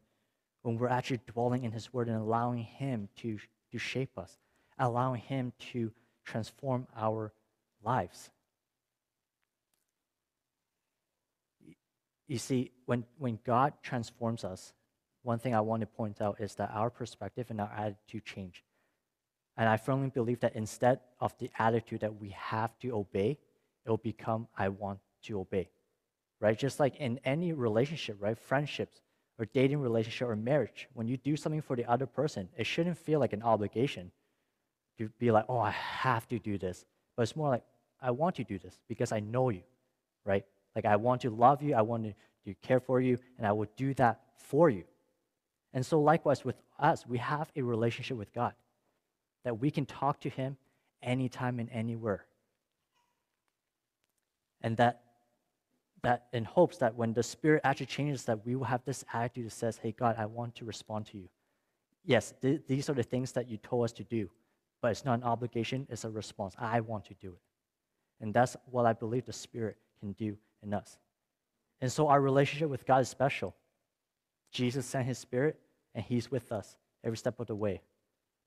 when 0.63 0.79
we're 0.79 0.89
actually 0.89 1.21
dwelling 1.27 1.65
in 1.65 1.73
his 1.73 1.93
word 1.93 2.09
and 2.09 2.17
allowing 2.17 2.63
him 2.63 3.09
to, 3.19 3.39
to 3.73 3.79
shape 3.79 4.17
us, 4.19 4.39
allowing 4.79 5.21
him 5.21 5.53
to 5.73 5.93
transform 6.25 6.87
our 6.97 7.33
lives. 7.83 8.31
You 12.29 12.39
see, 12.39 12.73
when, 12.87 13.05
when 13.19 13.39
God 13.45 13.73
transforms 13.83 14.45
us, 14.45 14.73
one 15.23 15.39
thing 15.39 15.55
I 15.55 15.61
want 15.61 15.81
to 15.81 15.87
point 15.87 16.21
out 16.21 16.41
is 16.41 16.55
that 16.57 16.71
our 16.73 16.91
perspective 16.91 17.47
and 17.51 17.61
our 17.61 17.73
attitude 17.77 18.25
change. 18.25 18.65
And 19.57 19.69
I 19.69 19.77
firmly 19.77 20.11
believe 20.11 20.41
that 20.41 20.55
instead 20.55 21.01
of 21.21 21.37
the 21.39 21.51
attitude 21.59 22.01
that 22.01 22.21
we 22.21 22.31
have 22.31 22.79
to 22.81 22.91
obey, 22.91 23.39
it 23.85 23.91
will 23.91 23.97
become, 23.97 24.49
I 24.57 24.69
want 24.69 24.99
to 25.25 25.41
obey. 25.41 25.71
Right? 26.41 26.59
Just 26.59 26.79
like 26.81 26.97
in 26.97 27.19
any 27.25 27.53
relationship, 27.53 28.17
right? 28.21 28.39
Friendships 28.39 29.01
or 29.39 29.47
dating 29.47 29.79
relationship 29.79 30.29
or 30.29 30.37
marriage, 30.37 30.89
when 30.95 31.09
you 31.09 31.17
do 31.17 31.37
something 31.37 31.63
for 31.63 31.77
the 31.77 31.85
other 31.91 32.07
person, 32.07 32.49
it 32.57 32.65
shouldn't 32.65 32.99
feel 32.99 33.21
like 33.21 33.33
an 33.33 33.43
obligation 33.43 34.11
to 34.99 35.09
be 35.19 35.31
like, 35.31 35.45
oh, 35.49 35.59
I 35.59 35.71
have 35.71 36.27
to 36.29 36.39
do 36.39 36.59
this. 36.59 36.85
But 37.17 37.23
it's 37.23 37.37
more 37.37 37.49
like, 37.49 37.65
I 38.01 38.11
want 38.11 38.37
to 38.37 38.45
do 38.45 38.59
this 38.59 38.79
because 38.89 39.13
I 39.13 39.21
know 39.21 39.49
you, 39.51 39.63
right? 40.25 40.45
Like, 40.75 40.85
I 40.85 40.97
want 40.97 41.23
to 41.23 41.31
love 41.31 41.63
you, 41.63 41.75
I 41.75 41.83
want 41.83 42.05
to, 42.05 42.15
to 42.45 42.55
care 42.63 42.81
for 42.81 43.01
you, 43.01 43.19
and 43.39 43.47
I 43.47 43.53
will 43.53 43.69
do 43.77 43.95
that 43.95 44.21
for 44.37 44.69
you. 44.69 44.85
And 45.73 45.85
so, 45.85 46.01
likewise, 46.01 46.45
with 46.45 46.57
us, 46.79 47.07
we 47.07 47.19
have 47.19 47.51
a 47.57 47.63
relationship 47.63 48.17
with 48.17 48.33
God 48.33 48.53
that 49.45 49.59
we 49.61 49.71
can 49.71 49.87
talk 49.87 50.21
to 50.21 50.29
Him 50.29 50.57
anytime 51.03 51.59
and 51.59 51.71
anywhere. 51.71 52.27
And 54.63 54.77
that, 54.79 55.03
that 56.07 56.27
in 56.33 56.45
hopes 56.45 56.77
that 56.79 56.95
when 56.95 57.13
the 57.13 57.23
Spirit 57.23 57.63
actually 57.65 57.87
changes, 57.87 58.25
that 58.25 58.45
we 58.47 58.55
will 58.57 58.65
have 58.65 58.85
this 58.85 59.05
attitude 59.13 59.47
that 59.47 59.53
says, 59.53 59.79
Hey, 59.79 59.93
God, 59.93 60.17
I 60.19 60.27
want 60.27 60.55
to 60.57 60.65
respond 60.65 61.07
to 61.07 61.19
you. 61.19 61.29
Yes, 62.05 62.33
th- 62.41 62.63
these 62.67 62.89
are 62.89 62.95
the 62.95 63.03
things 63.03 63.33
that 63.33 63.49
you 63.49 63.57
told 63.57 63.85
us 63.85 63.93
to 63.93 64.05
do, 64.05 64.31
but 64.81 64.93
it's 64.93 65.05
not 65.05 65.15
an 65.19 65.25
obligation, 65.25 65.87
it's 65.91 66.05
a 66.05 66.11
response. 66.11 66.55
I 66.59 66.81
want 66.81 67.05
to 67.07 67.15
do 67.15 67.29
it. 67.29 67.41
And 68.21 68.33
that's 68.33 68.57
what 68.71 68.87
I 68.87 68.93
believe 68.93 69.27
the 69.27 69.33
Spirit 69.33 69.77
can 70.01 70.13
do 70.13 70.37
in 70.63 70.73
us. 70.73 70.99
And 71.81 71.91
so 71.91 72.09
our 72.09 72.21
relationship 72.21 72.71
with 72.71 72.87
God 72.87 73.03
is 73.03 73.09
special. 73.09 73.55
Jesus 74.51 74.87
sent 74.87 75.07
his 75.07 75.19
spirit, 75.19 75.59
and 75.95 76.05
he's 76.05 76.31
with 76.31 76.53
us 76.53 76.77
every 77.05 77.19
step 77.19 77.41
of 77.41 77.47
the 77.47 77.55
way. 77.55 77.83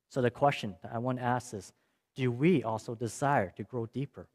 So 0.09 0.21
the 0.21 0.31
question 0.31 0.75
that 0.81 0.91
I 0.93 0.97
want 0.97 1.19
to 1.19 1.23
ask 1.23 1.53
is 1.53 1.71
do 2.15 2.31
we 2.31 2.63
also 2.63 2.95
desire 2.95 3.53
to 3.57 3.63
grow 3.63 3.85
deeper, 3.85 4.27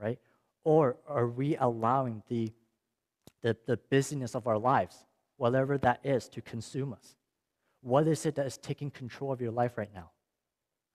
right? 0.00 0.18
Or 0.64 0.96
are 1.08 1.28
we 1.28 1.56
allowing 1.56 2.22
the, 2.28 2.52
the, 3.42 3.56
the 3.66 3.76
busyness 3.90 4.34
of 4.34 4.46
our 4.46 4.58
lives, 4.58 5.04
whatever 5.36 5.78
that 5.78 6.00
is, 6.04 6.28
to 6.30 6.40
consume 6.40 6.92
us? 6.92 7.16
What 7.82 8.06
is 8.06 8.24
it 8.26 8.36
that 8.36 8.46
is 8.46 8.56
taking 8.56 8.90
control 8.90 9.32
of 9.32 9.40
your 9.40 9.50
life 9.50 9.76
right 9.76 9.92
now? 9.94 10.10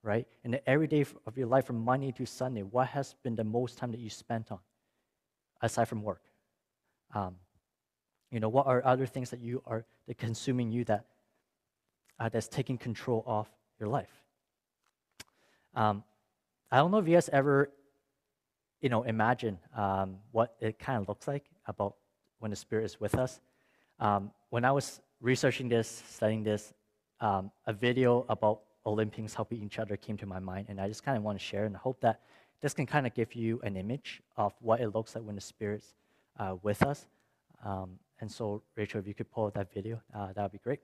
Right? 0.04 0.26
In 0.44 0.52
the 0.52 0.70
everyday 0.70 1.06
of 1.26 1.38
your 1.38 1.48
life 1.48 1.66
from 1.66 1.84
Monday 1.84 2.12
to 2.14 2.26
Sunday, 2.26 2.64
what 2.64 2.88
has 2.88 3.16
been 3.24 3.36
the 3.36 3.44
most 3.44 3.78
time 3.78 3.92
that 3.92 4.00
you 4.00 4.10
spent 4.10 4.52
on, 4.52 4.60
aside 5.62 5.90
from 5.90 6.02
work? 6.02 6.22
Um, 7.14 7.36
you 8.32 8.40
know, 8.40 8.50
what 8.50 8.68
are 8.68 8.84
other 8.86 9.06
things 9.06 9.30
that 9.32 9.40
you 9.40 9.62
are 9.66 9.86
that 10.08 10.18
consuming 10.18 10.72
you 10.72 10.84
that 10.86 11.06
uh, 12.20 12.30
that's 12.30 12.48
taking 12.48 12.78
control 12.78 13.24
of 13.26 13.50
your 13.80 13.90
life? 13.90 14.12
Um, 15.76 16.04
I 16.72 16.78
don't 16.78 16.92
know 16.92 16.98
if 16.98 17.08
you 17.08 17.14
guys 17.14 17.30
ever, 17.30 17.70
you 18.82 18.90
know, 18.90 19.04
imagine 19.04 19.60
um, 19.76 20.18
what 20.32 20.56
it 20.60 20.80
kind 20.80 21.02
of 21.02 21.08
looks 21.08 21.28
like 21.28 21.46
about 21.66 21.96
when 22.40 22.52
the 22.52 22.58
Spirit 22.58 22.86
is 22.86 23.00
with 23.00 23.16
us. 23.16 23.40
Um, 24.00 24.32
when 24.50 24.64
I 24.66 24.72
was 24.72 25.02
researching 25.22 25.70
this, 25.70 26.04
studying 26.10 26.44
this, 26.44 26.74
um, 27.20 27.52
a 27.66 27.74
video 27.74 28.26
about 28.30 28.62
Olympians 28.86 29.34
helping 29.34 29.64
each 29.64 29.80
other 29.80 29.98
came 29.98 30.18
to 30.18 30.26
my 30.26 30.40
mind, 30.40 30.68
and 30.70 30.80
I 30.80 30.88
just 30.88 31.04
kind 31.04 31.18
of 31.18 31.24
want 31.24 31.38
to 31.38 31.44
share, 31.44 31.66
and 31.66 31.76
I 31.76 31.80
hope 31.80 32.00
that 32.02 32.22
this 32.62 32.74
can 32.74 32.86
kind 32.86 33.06
of 33.06 33.14
give 33.14 33.34
you 33.36 33.60
an 33.64 33.76
image 33.76 34.22
of 34.36 34.54
what 34.62 34.80
it 34.82 34.90
looks 34.90 35.16
like 35.16 35.24
when 35.24 35.36
the 35.36 35.42
Spirit's 35.42 35.94
uh, 36.40 36.56
with 36.64 36.84
us. 36.84 37.08
Um, 37.64 38.00
and 38.20 38.32
so, 38.32 38.62
Rachel, 38.76 39.00
if 39.00 39.08
you 39.08 39.14
could 39.14 39.30
pull 39.32 39.46
up 39.46 39.54
that 39.56 39.72
video, 39.74 40.02
uh, 40.16 40.34
that 40.34 40.42
would 40.42 40.52
be 40.52 40.60
great. 40.60 40.80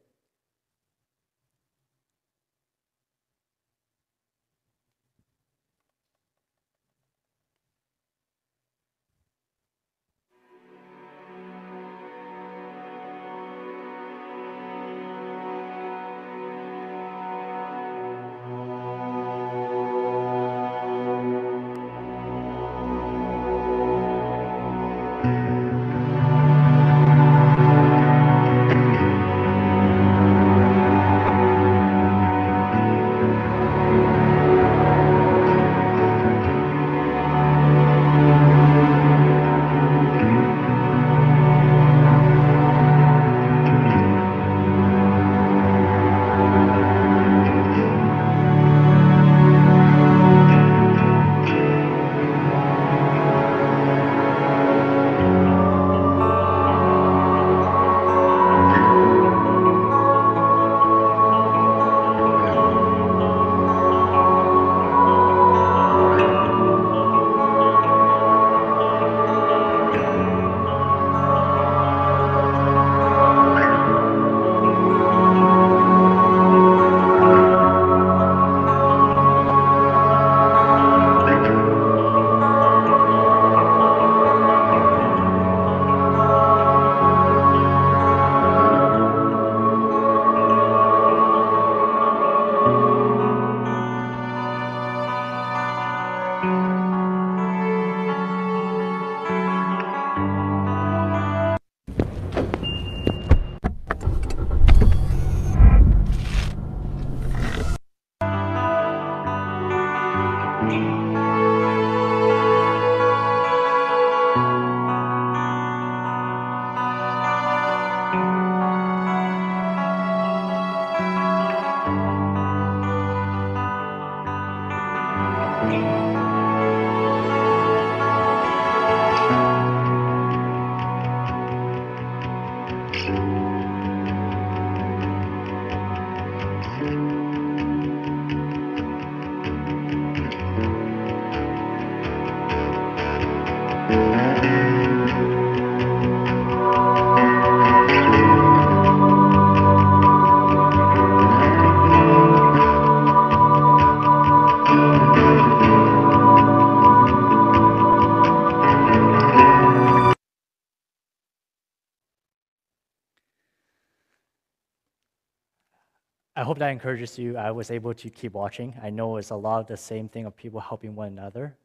Encourages 166.73 167.17
you. 167.17 167.37
I 167.37 167.51
was 167.51 167.71
able 167.71 167.93
to 167.93 168.09
keep 168.09 168.33
watching. 168.33 168.75
I 168.83 168.89
know 168.89 169.17
it's 169.17 169.29
a 169.29 169.35
lot 169.35 169.61
of 169.61 169.67
the 169.67 169.77
same 169.77 170.09
thing 170.09 170.25
of 170.25 170.35
people 170.35 170.59
helping 170.59 170.95
one 170.95 171.07
another. 171.07 171.55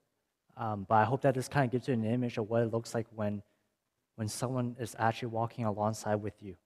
Um, 0.56 0.86
but 0.88 0.96
I 0.96 1.04
hope 1.04 1.22
that 1.22 1.34
this 1.34 1.48
kind 1.48 1.64
of 1.64 1.70
gives 1.72 1.88
you 1.88 1.94
an 1.94 2.04
image 2.04 2.38
of 2.38 2.48
what 2.48 2.62
it 2.62 2.72
looks 2.72 2.94
like 2.94 3.06
when, 3.14 3.42
when 4.16 4.28
someone 4.28 4.76
is 4.78 4.94
actually 4.98 5.28
walking 5.28 5.64
alongside 5.64 6.16
with 6.16 6.42
you 6.42 6.56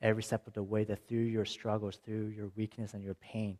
every 0.00 0.22
step 0.22 0.46
of 0.46 0.52
the 0.52 0.62
way, 0.62 0.84
that 0.84 1.06
through 1.06 1.18
your 1.20 1.44
struggles, 1.44 1.98
through 2.04 2.26
your 2.28 2.50
weakness 2.56 2.94
and 2.94 3.04
your 3.04 3.14
pain, 3.14 3.56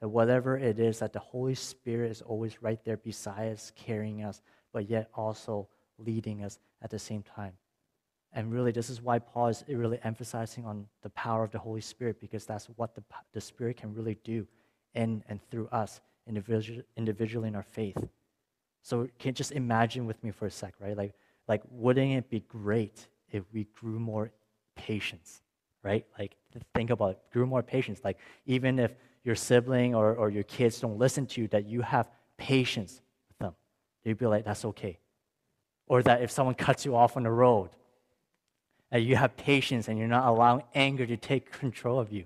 that 0.00 0.08
whatever 0.08 0.56
it 0.56 0.78
is, 0.78 0.98
that 1.00 1.12
the 1.12 1.18
Holy 1.18 1.54
Spirit 1.54 2.10
is 2.10 2.22
always 2.22 2.62
right 2.62 2.82
there 2.84 2.96
beside 2.96 3.52
us, 3.52 3.72
carrying 3.74 4.22
us, 4.22 4.42
but 4.72 4.88
yet 4.88 5.10
also 5.14 5.68
leading 5.98 6.44
us 6.44 6.58
at 6.82 6.90
the 6.90 6.98
same 6.98 7.22
time. 7.22 7.52
And 8.36 8.52
really, 8.52 8.70
this 8.70 8.90
is 8.90 9.00
why 9.00 9.18
Paul 9.18 9.48
is 9.48 9.64
really 9.66 9.98
emphasizing 10.04 10.66
on 10.66 10.86
the 11.02 11.08
power 11.10 11.42
of 11.42 11.50
the 11.52 11.58
Holy 11.58 11.80
Spirit, 11.80 12.20
because 12.20 12.44
that's 12.44 12.66
what 12.76 12.94
the, 12.94 13.02
the 13.32 13.40
Spirit 13.40 13.78
can 13.78 13.94
really 13.94 14.18
do 14.24 14.46
in 14.94 15.24
and 15.26 15.40
through 15.50 15.68
us 15.68 16.02
individually, 16.28 16.82
individually 16.98 17.48
in 17.48 17.56
our 17.56 17.62
faith. 17.62 17.96
So 18.82 19.08
can 19.18 19.32
just 19.32 19.52
imagine 19.52 20.04
with 20.04 20.22
me 20.22 20.30
for 20.32 20.46
a 20.46 20.50
sec, 20.50 20.74
right? 20.78 20.94
Like, 20.94 21.14
like 21.48 21.62
wouldn't 21.70 22.12
it 22.12 22.28
be 22.28 22.40
great 22.40 23.08
if 23.32 23.42
we 23.54 23.64
grew 23.80 23.98
more 23.98 24.30
patience, 24.74 25.40
right? 25.82 26.04
Like 26.18 26.36
think 26.74 26.90
about 26.90 27.12
it, 27.12 27.18
grew 27.32 27.46
more 27.46 27.62
patience. 27.62 28.00
Like 28.04 28.18
even 28.44 28.78
if 28.78 28.92
your 29.24 29.34
sibling 29.34 29.94
or, 29.94 30.14
or 30.14 30.28
your 30.28 30.44
kids 30.44 30.78
don't 30.78 30.98
listen 30.98 31.26
to 31.26 31.40
you, 31.40 31.48
that 31.48 31.64
you 31.64 31.80
have 31.80 32.10
patience 32.36 33.00
with 33.28 33.38
them. 33.38 33.54
You'd 34.04 34.18
be 34.18 34.26
like, 34.26 34.44
that's 34.44 34.66
okay. 34.66 34.98
Or 35.88 36.02
that 36.02 36.20
if 36.20 36.30
someone 36.30 36.54
cuts 36.54 36.84
you 36.84 36.94
off 36.94 37.16
on 37.16 37.22
the 37.22 37.30
road, 37.30 37.70
that 38.90 39.02
you 39.02 39.16
have 39.16 39.36
patience 39.36 39.88
and 39.88 39.98
you're 39.98 40.08
not 40.08 40.26
allowing 40.26 40.62
anger 40.74 41.06
to 41.06 41.16
take 41.16 41.50
control 41.50 41.98
of 41.98 42.12
you. 42.12 42.24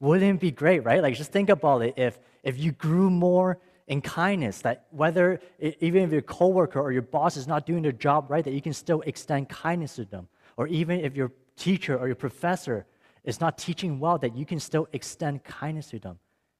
Wouldn't 0.00 0.36
it 0.36 0.40
be 0.40 0.50
great, 0.50 0.84
right? 0.84 1.02
Like, 1.02 1.14
just 1.16 1.32
think 1.32 1.48
about 1.48 1.82
it. 1.82 1.94
If, 1.96 2.18
if 2.42 2.58
you 2.58 2.72
grew 2.72 3.10
more 3.10 3.58
in 3.86 4.00
kindness, 4.00 4.60
that 4.62 4.86
whether, 4.90 5.40
even 5.58 6.02
if 6.02 6.12
your 6.12 6.22
coworker 6.22 6.80
or 6.80 6.92
your 6.92 7.02
boss 7.02 7.36
is 7.36 7.46
not 7.46 7.66
doing 7.66 7.82
their 7.82 7.92
job 7.92 8.30
right, 8.30 8.44
that 8.44 8.52
you 8.52 8.60
can 8.60 8.72
still 8.72 9.02
extend 9.02 9.48
kindness 9.48 9.96
to 9.96 10.04
them. 10.04 10.28
Or 10.56 10.66
even 10.68 11.00
if 11.00 11.16
your 11.16 11.32
teacher 11.56 11.98
or 11.98 12.06
your 12.06 12.16
professor 12.16 12.86
is 13.24 13.40
not 13.40 13.58
teaching 13.58 13.98
well, 13.98 14.18
that 14.18 14.36
you 14.36 14.44
can 14.44 14.60
still 14.60 14.88
extend 14.92 15.42
kindness 15.44 15.88
to 15.88 15.98
them. 15.98 16.18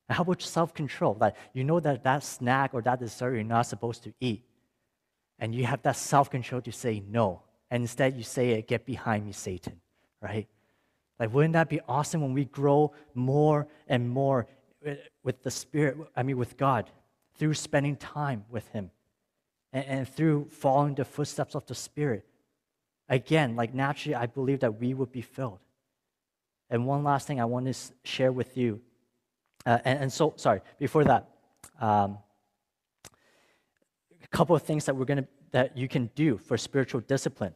And 0.08 0.16
how 0.16 0.22
about 0.22 0.42
self 0.42 0.74
control? 0.74 1.14
That 1.14 1.36
you 1.52 1.64
know 1.64 1.80
that 1.80 2.04
that 2.04 2.22
snack 2.24 2.74
or 2.74 2.82
that 2.82 2.98
dessert 2.98 3.34
you're 3.34 3.44
not 3.44 3.66
supposed 3.66 4.02
to 4.04 4.12
eat. 4.20 4.44
And 5.38 5.54
you 5.54 5.64
have 5.66 5.82
that 5.82 5.96
self 5.96 6.30
control 6.30 6.60
to 6.62 6.72
say 6.72 7.02
no 7.06 7.43
and 7.74 7.82
instead 7.82 8.16
you 8.16 8.22
say 8.22 8.50
it, 8.50 8.68
get 8.68 8.86
behind 8.86 9.26
me, 9.26 9.32
Satan, 9.32 9.80
right? 10.20 10.46
Like, 11.18 11.34
wouldn't 11.34 11.54
that 11.54 11.68
be 11.68 11.80
awesome 11.88 12.20
when 12.20 12.32
we 12.32 12.44
grow 12.44 12.92
more 13.14 13.66
and 13.88 14.08
more 14.08 14.46
with 15.24 15.42
the 15.42 15.50
Spirit, 15.50 15.96
I 16.14 16.22
mean, 16.22 16.36
with 16.36 16.56
God, 16.56 16.88
through 17.36 17.54
spending 17.54 17.96
time 17.96 18.44
with 18.48 18.68
Him 18.68 18.92
and, 19.72 19.84
and 19.86 20.08
through 20.08 20.46
following 20.52 20.94
the 20.94 21.04
footsteps 21.04 21.56
of 21.56 21.66
the 21.66 21.74
Spirit? 21.74 22.24
Again, 23.08 23.56
like 23.56 23.74
naturally, 23.74 24.14
I 24.14 24.26
believe 24.26 24.60
that 24.60 24.78
we 24.78 24.94
would 24.94 25.10
be 25.10 25.22
filled. 25.22 25.58
And 26.70 26.86
one 26.86 27.02
last 27.02 27.26
thing 27.26 27.40
I 27.40 27.44
want 27.44 27.66
to 27.66 27.74
share 28.04 28.30
with 28.30 28.56
you. 28.56 28.82
Uh, 29.66 29.80
and, 29.84 29.98
and, 29.98 30.12
so, 30.12 30.32
sorry, 30.36 30.60
before 30.78 31.02
that, 31.02 31.28
um, 31.80 32.18
a 34.22 34.28
couple 34.28 34.54
of 34.54 34.62
things 34.62 34.84
that 34.84 34.94
we're 34.94 35.06
going 35.06 35.24
to 35.24 35.28
that 35.50 35.76
you 35.76 35.88
can 35.88 36.08
do 36.14 36.38
for 36.38 36.56
spiritual 36.56 37.00
discipline 37.00 37.54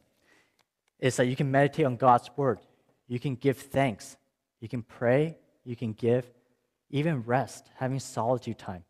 is 0.99 1.15
that 1.17 1.27
you 1.27 1.35
can 1.35 1.49
meditate 1.49 1.85
on 1.85 1.95
God's 1.95 2.29
word. 2.35 2.59
You 3.07 3.19
can 3.19 3.35
give 3.35 3.57
thanks. 3.57 4.17
You 4.59 4.67
can 4.67 4.83
pray. 4.83 5.37
You 5.63 5.75
can 5.75 5.93
give, 5.93 6.25
even 6.89 7.21
rest, 7.23 7.69
having 7.75 7.99
solitude 7.99 8.57
time. 8.57 8.83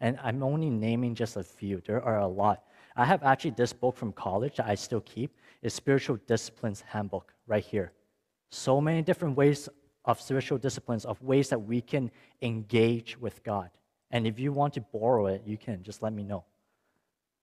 And 0.00 0.18
I'm 0.22 0.42
only 0.42 0.70
naming 0.70 1.14
just 1.14 1.36
a 1.36 1.42
few. 1.42 1.80
There 1.86 2.02
are 2.02 2.20
a 2.20 2.26
lot. 2.26 2.64
I 2.96 3.04
have 3.04 3.22
actually 3.22 3.52
this 3.52 3.72
book 3.72 3.96
from 3.96 4.12
college 4.12 4.56
that 4.56 4.66
I 4.66 4.74
still 4.74 5.00
keep. 5.00 5.36
It's 5.62 5.74
Spiritual 5.74 6.18
Disciplines 6.26 6.82
Handbook 6.88 7.32
right 7.46 7.64
here. 7.64 7.92
So 8.50 8.80
many 8.80 9.02
different 9.02 9.36
ways 9.36 9.68
of 10.04 10.20
spiritual 10.20 10.58
disciplines, 10.58 11.04
of 11.04 11.22
ways 11.22 11.48
that 11.50 11.58
we 11.58 11.80
can 11.80 12.10
engage 12.40 13.18
with 13.18 13.42
God. 13.44 13.70
And 14.10 14.26
if 14.26 14.38
you 14.38 14.52
want 14.52 14.74
to 14.74 14.80
borrow 14.80 15.26
it, 15.26 15.42
you 15.46 15.56
can. 15.56 15.82
Just 15.82 16.02
let 16.02 16.12
me 16.12 16.22
know. 16.22 16.44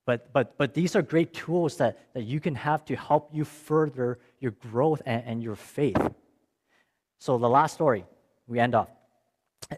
But, 0.10 0.34
but, 0.34 0.58
but 0.58 0.74
these 0.74 0.96
are 0.96 1.04
great 1.04 1.36
tools 1.36 1.78
that, 1.78 2.00
that 2.16 2.24
you 2.24 2.40
can 2.40 2.56
have 2.56 2.84
to 2.86 2.96
help 2.96 3.30
you 3.32 3.46
further 3.46 4.18
your 4.40 4.54
growth 4.54 5.04
and, 5.06 5.24
and 5.24 5.44
your 5.44 5.56
faith. 5.56 6.02
So 7.20 7.38
the 7.38 7.48
last 7.48 7.76
story 7.76 8.06
we 8.48 8.60
end 8.60 8.74
off 8.74 8.88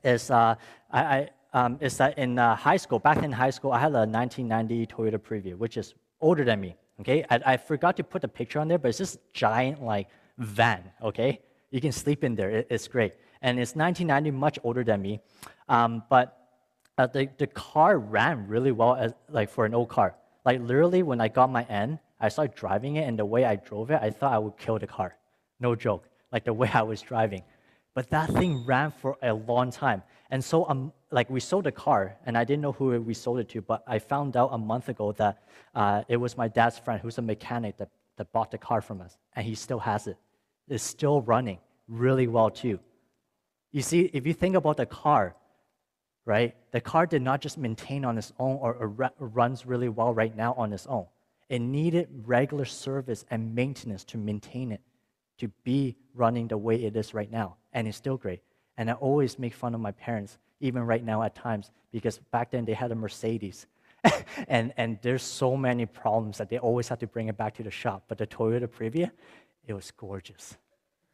is, 0.05 0.31
uh, 0.31 0.55
I, 0.89 1.01
I 1.01 1.29
um, 1.51 1.77
is 1.81 1.97
that 1.97 2.17
in 2.17 2.39
uh, 2.39 2.55
high 2.55 2.77
school, 2.77 2.97
back 2.97 3.23
in 3.23 3.31
high 3.33 3.49
school, 3.49 3.73
I 3.73 3.79
had 3.79 3.91
a 3.91 4.07
1990 4.07 4.87
Toyota 4.87 5.17
Previa, 5.17 5.57
which 5.57 5.75
is 5.75 5.95
older 6.21 6.45
than 6.45 6.61
me. 6.61 6.77
Okay, 7.01 7.25
I, 7.29 7.41
I 7.45 7.57
forgot 7.57 7.97
to 7.97 8.03
put 8.05 8.21
the 8.21 8.29
picture 8.29 8.59
on 8.59 8.69
there, 8.69 8.77
but 8.77 8.87
it's 8.87 8.99
this 8.99 9.17
giant 9.33 9.83
like 9.83 10.07
van. 10.37 10.81
Okay, 11.03 11.41
you 11.71 11.81
can 11.81 11.91
sleep 11.91 12.23
in 12.23 12.35
there. 12.35 12.51
It, 12.51 12.67
it's 12.69 12.87
great, 12.87 13.15
and 13.41 13.59
it's 13.59 13.75
1990, 13.75 14.31
much 14.31 14.59
older 14.63 14.85
than 14.85 15.01
me. 15.01 15.19
Um, 15.67 16.03
but 16.09 16.37
uh, 16.97 17.07
the, 17.07 17.27
the 17.37 17.47
car 17.47 17.99
ran 17.99 18.47
really 18.47 18.71
well 18.71 18.95
as, 18.95 19.13
like 19.27 19.49
for 19.49 19.65
an 19.65 19.73
old 19.73 19.89
car. 19.89 20.15
Like 20.45 20.61
literally, 20.61 21.03
when 21.03 21.21
I 21.21 21.27
got 21.27 21.51
my 21.51 21.63
N, 21.63 21.99
I 22.19 22.29
started 22.29 22.55
driving 22.55 22.95
it, 22.95 23.07
and 23.07 23.17
the 23.17 23.25
way 23.25 23.45
I 23.45 23.55
drove 23.55 23.91
it, 23.91 23.99
I 24.01 24.09
thought 24.09 24.33
I 24.33 24.37
would 24.37 24.57
kill 24.57 24.79
the 24.79 24.87
car. 24.87 25.15
No 25.59 25.75
joke. 25.75 26.07
Like 26.31 26.45
the 26.45 26.53
way 26.61 26.69
I 26.73 26.83
was 26.83 27.01
driving. 27.01 27.43
But 27.93 28.09
that 28.11 28.29
thing 28.29 28.65
ran 28.65 28.91
for 28.91 29.17
a 29.21 29.33
long 29.33 29.69
time. 29.71 30.01
And 30.29 30.43
so, 30.43 30.67
um, 30.69 30.93
like, 31.11 31.29
we 31.29 31.41
sold 31.41 31.65
the 31.65 31.73
car, 31.73 32.15
and 32.25 32.37
I 32.37 32.45
didn't 32.45 32.61
know 32.61 32.71
who 32.71 32.99
we 33.01 33.13
sold 33.13 33.39
it 33.39 33.49
to, 33.49 33.61
but 33.61 33.83
I 33.85 33.99
found 33.99 34.37
out 34.37 34.49
a 34.53 34.57
month 34.57 34.87
ago 34.87 35.11
that 35.13 35.43
uh, 35.75 36.03
it 36.07 36.15
was 36.15 36.37
my 36.37 36.47
dad's 36.47 36.77
friend 36.79 37.01
who's 37.01 37.17
a 37.17 37.21
mechanic 37.21 37.77
that, 37.77 37.89
that 38.15 38.31
bought 38.31 38.49
the 38.49 38.57
car 38.57 38.81
from 38.81 39.01
us, 39.01 39.17
and 39.35 39.45
he 39.45 39.55
still 39.55 39.79
has 39.79 40.07
it. 40.07 40.17
It's 40.69 40.83
still 40.83 41.21
running 41.21 41.59
really 41.89 42.27
well, 42.27 42.49
too. 42.49 42.79
You 43.73 43.81
see, 43.81 44.09
if 44.13 44.25
you 44.25 44.33
think 44.33 44.55
about 44.55 44.77
the 44.77 44.85
car, 44.85 45.35
right? 46.25 46.55
The 46.71 46.81
car 46.81 47.05
did 47.05 47.21
not 47.21 47.41
just 47.41 47.57
maintain 47.57 48.05
on 48.05 48.17
its 48.17 48.31
own 48.39 48.57
or, 48.57 48.93
runs 49.19 49.65
really 49.65 49.89
well 49.89 50.13
right 50.13 50.35
now 50.35 50.53
on 50.57 50.71
its 50.73 50.85
own. 50.87 51.05
It 51.49 51.59
needed 51.59 52.07
regular 52.25 52.65
service 52.65 53.25
and 53.29 53.53
maintenance 53.53 54.03
to 54.05 54.17
maintain 54.17 54.71
it, 54.71 54.81
to 55.39 55.49
be 55.63 55.95
running 56.13 56.47
the 56.47 56.57
way 56.57 56.75
it 56.75 56.95
is 56.95 57.13
right 57.13 57.31
now. 57.31 57.57
And 57.73 57.87
it's 57.87 57.97
still 57.97 58.17
great. 58.17 58.41
And 58.77 58.89
I 58.89 58.93
always 58.93 59.37
make 59.37 59.53
fun 59.53 59.75
of 59.75 59.81
my 59.81 59.91
parents, 59.91 60.37
even 60.59 60.83
right 60.83 61.03
now 61.03 61.23
at 61.23 61.35
times, 61.35 61.71
because 61.91 62.19
back 62.31 62.51
then 62.51 62.65
they 62.65 62.73
had 62.73 62.91
a 62.91 62.95
Mercedes. 62.95 63.67
and, 64.47 64.73
and 64.77 64.97
there's 65.01 65.23
so 65.23 65.57
many 65.57 65.85
problems 65.85 66.37
that 66.37 66.49
they 66.49 66.57
always 66.57 66.87
have 66.87 66.99
to 66.99 67.07
bring 67.07 67.27
it 67.27 67.37
back 67.37 67.55
to 67.55 67.63
the 67.63 67.71
shop. 67.71 68.03
But 68.07 68.17
the 68.17 68.27
Toyota 68.27 68.67
Previa, 68.67 69.11
it 69.67 69.73
was 69.73 69.91
gorgeous. 69.91 70.57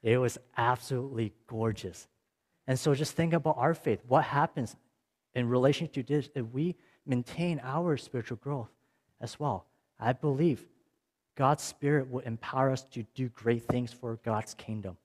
It 0.04 0.18
was 0.18 0.38
absolutely 0.56 1.34
gorgeous. 1.48 2.08
And 2.68 2.80
so 2.80 2.94
just 2.94 3.14
think 3.14 3.34
about 3.34 3.58
our 3.58 3.74
faith. 3.74 4.02
What 4.08 4.24
happens 4.24 4.76
in 5.38 5.48
relation 5.48 5.88
to 5.90 6.02
this, 6.02 6.30
if 6.34 6.46
we 6.52 6.76
maintain 7.06 7.62
our 7.64 7.96
spiritual 7.96 8.38
growth 8.38 8.72
as 9.22 9.40
well, 9.40 9.68
I 10.00 10.14
believe 10.14 10.66
God's 11.36 11.62
Spirit 11.62 12.10
will 12.10 12.22
empower 12.22 12.72
us 12.72 12.82
to 12.92 13.04
do 13.14 13.30
great 13.30 13.64
things 13.64 13.94
for 13.94 14.20
God's 14.26 14.56
kingdom. 14.56 14.98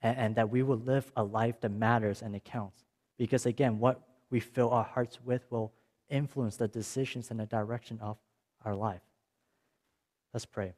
And, 0.00 0.16
and 0.16 0.34
that 0.36 0.48
we 0.48 0.62
will 0.62 0.78
live 0.78 1.12
a 1.14 1.22
life 1.22 1.60
that 1.60 1.72
matters 1.72 2.22
and 2.22 2.34
it 2.34 2.44
counts. 2.44 2.86
Because 3.18 3.44
again, 3.44 3.78
what 3.78 4.00
we 4.30 4.40
fill 4.40 4.70
our 4.70 4.84
hearts 4.84 5.18
with 5.22 5.44
will 5.50 5.72
influence 6.08 6.56
the 6.56 6.68
decisions 6.68 7.30
and 7.30 7.38
the 7.38 7.46
direction 7.46 7.98
of 8.00 8.16
our 8.64 8.74
life. 8.74 9.02
Let's 10.32 10.46
pray. 10.46 10.72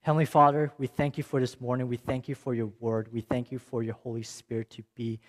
Heavenly 0.00 0.26
Father, 0.26 0.72
we 0.76 0.88
thank 0.88 1.16
you 1.16 1.22
for 1.22 1.38
this 1.38 1.60
morning. 1.60 1.86
We 1.86 1.96
thank 1.96 2.28
you 2.28 2.34
for 2.34 2.52
your 2.52 2.70
word. 2.80 3.08
We 3.12 3.20
thank 3.20 3.52
you 3.52 3.60
for 3.60 3.82
your 3.84 3.94
Holy 3.94 4.24
Spirit 4.24 4.70
to 4.70 4.82
be 4.96 5.20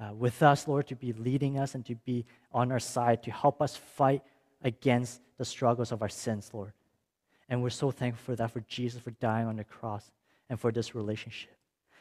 uh, 0.00 0.12
with 0.12 0.42
us, 0.42 0.66
Lord, 0.66 0.86
to 0.88 0.96
be 0.96 1.12
leading 1.12 1.58
us 1.58 1.74
and 1.74 1.84
to 1.86 1.94
be 1.94 2.24
on 2.52 2.72
our 2.72 2.80
side, 2.80 3.22
to 3.24 3.30
help 3.30 3.62
us 3.62 3.76
fight 3.76 4.22
against 4.62 5.20
the 5.38 5.44
struggles 5.44 5.92
of 5.92 6.02
our 6.02 6.08
sins, 6.08 6.50
Lord. 6.52 6.72
And 7.48 7.62
we're 7.62 7.70
so 7.70 7.90
thankful 7.90 8.32
for 8.32 8.36
that, 8.36 8.50
for 8.50 8.60
Jesus, 8.60 9.00
for 9.00 9.10
dying 9.12 9.46
on 9.46 9.56
the 9.56 9.64
cross, 9.64 10.10
and 10.48 10.58
for 10.58 10.72
this 10.72 10.94
relationship. 10.94 11.56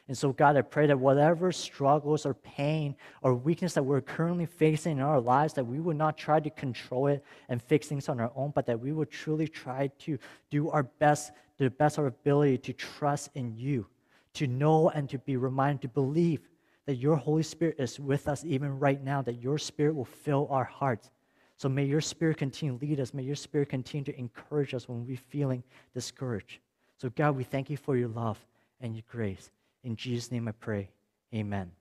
And 0.08 0.18
so, 0.18 0.34
God, 0.34 0.58
I 0.58 0.62
pray 0.62 0.88
that 0.88 1.00
whatever 1.00 1.52
struggles 1.52 2.26
or 2.26 2.34
pain 2.34 2.96
or 3.22 3.34
weakness 3.34 3.74
that 3.76 3.84
we're 3.84 4.02
currently 4.02 4.46
facing 4.46 4.98
in 4.98 5.04
our 5.04 5.22
lives, 5.22 5.54
that 5.54 5.66
we 5.66 5.80
would 5.80 5.96
not 5.96 6.18
try 6.18 6.40
to 6.40 6.50
control 6.50 7.08
it 7.08 7.24
and 7.48 7.62
fix 7.62 7.88
things 7.88 8.10
on 8.10 8.20
our 8.20 8.32
own, 8.36 8.52
but 8.54 8.66
that 8.66 8.80
we 8.80 8.92
would 8.92 9.10
truly 9.10 9.48
try 9.48 9.88
to 10.00 10.18
do 10.50 10.70
our 10.70 10.84
best, 10.84 11.32
to 11.58 11.64
the 11.64 11.70
best 11.70 11.98
of 11.98 12.04
our 12.04 12.08
ability 12.08 12.58
to 12.58 12.74
trust 12.74 13.30
in 13.36 13.56
you, 13.56 13.88
to 14.34 14.48
know 14.48 14.90
and 14.90 15.10
to 15.10 15.18
be 15.20 15.38
reminded 15.38 15.82
to 15.84 15.88
believe 15.88 16.42
that 16.86 16.96
your 16.96 17.16
Holy 17.16 17.44
Spirit 17.44 17.76
is 17.80 18.00
with 18.00 18.28
us 18.28 18.44
even 18.44 18.80
right 18.80 19.02
now, 19.04 19.22
that 19.22 19.42
your 19.42 19.58
Spirit 19.58 19.96
will 19.96 20.06
fill 20.06 20.48
our 20.50 20.64
hearts. 20.64 21.10
So 21.58 21.70
may 21.70 21.86
your 21.86 22.02
Spirit 22.02 22.38
continue 22.38 22.78
to 22.78 22.86
lead 22.86 23.00
us. 23.00 23.14
May 23.14 23.24
your 23.24 23.36
Spirit 23.36 23.70
continue 23.70 24.06
to 24.06 24.18
encourage 24.18 24.74
us 24.74 24.90
when 24.90 25.06
we're 25.06 25.18
feeling 25.18 25.64
discouraged. 25.94 26.60
So, 26.98 27.10
God, 27.10 27.36
we 27.36 27.44
thank 27.44 27.70
you 27.70 27.78
for 27.78 27.96
your 27.96 28.10
love 28.10 28.40
and 28.80 28.96
your 28.96 29.04
grace. 29.10 29.52
In 29.84 29.96
Jesus' 29.96 30.32
name 30.32 30.48
I 30.48 30.52
pray. 30.52 30.90
Amen. 31.34 31.72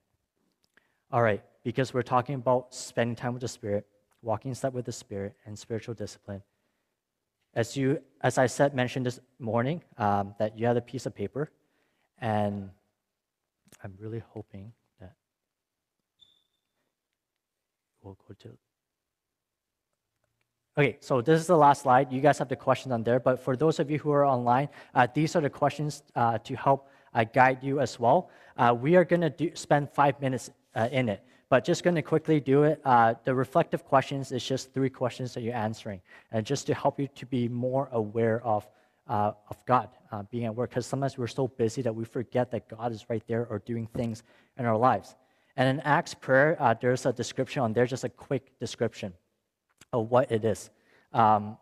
All 1.11 1.21
right, 1.21 1.43
because 1.63 1.93
we're 1.93 2.03
talking 2.03 2.35
about 2.35 2.73
spending 2.73 3.15
time 3.15 3.33
with 3.33 3.41
the 3.41 3.47
Spirit, 3.47 3.85
walking 4.21 4.49
in 4.49 4.55
step 4.55 4.73
with 4.73 4.85
the 4.85 4.91
Spirit, 4.91 5.35
and 5.45 5.57
spiritual 5.57 5.93
discipline. 5.93 6.41
As 7.53 7.75
you, 7.75 7.99
as 8.21 8.37
I 8.37 8.45
said, 8.45 8.73
mentioned 8.73 9.05
this 9.05 9.19
morning, 9.37 9.83
um, 9.97 10.33
that 10.39 10.57
you 10.57 10.65
had 10.65 10.77
a 10.77 10.81
piece 10.81 11.05
of 11.05 11.13
paper, 11.13 11.51
and 12.19 12.69
I'm 13.83 13.93
really 13.99 14.23
hoping 14.29 14.71
that 15.01 15.15
we'll 18.01 18.17
go 18.27 18.33
to. 18.39 18.57
Okay, 20.77 20.97
so 21.01 21.21
this 21.21 21.39
is 21.39 21.47
the 21.47 21.57
last 21.57 21.81
slide. 21.81 22.11
You 22.13 22.21
guys 22.21 22.37
have 22.39 22.47
the 22.47 22.55
questions 22.55 22.93
on 22.93 23.03
there, 23.03 23.19
but 23.19 23.39
for 23.39 23.57
those 23.57 23.79
of 23.79 23.91
you 23.91 23.99
who 23.99 24.11
are 24.11 24.25
online, 24.25 24.69
uh, 24.95 25.05
these 25.13 25.35
are 25.35 25.41
the 25.41 25.49
questions 25.49 26.03
uh, 26.15 26.37
to 26.39 26.55
help 26.55 26.87
uh, 27.13 27.25
guide 27.25 27.59
you 27.61 27.81
as 27.81 27.99
well. 27.99 28.29
Uh, 28.57 28.73
we 28.79 28.95
are 28.95 29.03
going 29.03 29.21
to 29.21 29.51
spend 29.55 29.89
five 29.89 30.19
minutes 30.21 30.49
uh, 30.75 30.87
in 30.91 31.09
it, 31.09 31.25
but 31.49 31.65
just 31.65 31.83
going 31.83 31.95
to 31.95 32.01
quickly 32.01 32.39
do 32.39 32.63
it. 32.63 32.79
Uh, 32.85 33.13
the 33.25 33.35
reflective 33.35 33.83
questions 33.83 34.31
is 34.31 34.45
just 34.45 34.73
three 34.73 34.89
questions 34.89 35.33
that 35.33 35.41
you're 35.41 35.53
answering, 35.53 36.01
and 36.31 36.45
just 36.45 36.65
to 36.67 36.73
help 36.73 36.99
you 37.01 37.07
to 37.15 37.25
be 37.25 37.49
more 37.49 37.89
aware 37.91 38.41
of 38.45 38.65
uh, 39.07 39.33
of 39.49 39.65
God 39.65 39.89
uh, 40.11 40.23
being 40.31 40.45
at 40.45 40.55
work. 40.55 40.69
Because 40.69 40.85
sometimes 40.85 41.17
we're 41.17 41.27
so 41.27 41.49
busy 41.49 41.81
that 41.81 41.93
we 41.93 42.05
forget 42.05 42.49
that 42.51 42.69
God 42.69 42.93
is 42.93 43.09
right 43.09 43.23
there 43.27 43.45
or 43.49 43.59
doing 43.59 43.87
things 43.87 44.23
in 44.57 44.65
our 44.65 44.77
lives. 44.77 45.15
And 45.57 45.67
in 45.69 45.79
Acts 45.81 46.13
prayer, 46.13 46.55
uh, 46.59 46.73
there's 46.79 47.05
a 47.05 47.13
description 47.13 47.61
on 47.61 47.73
there, 47.73 47.85
just 47.85 48.03
a 48.03 48.09
quick 48.09 48.57
description 48.59 49.13
of 49.91 50.09
what 50.09 50.31
it 50.31 50.45
is. 50.45 50.69
Um, 51.13 51.57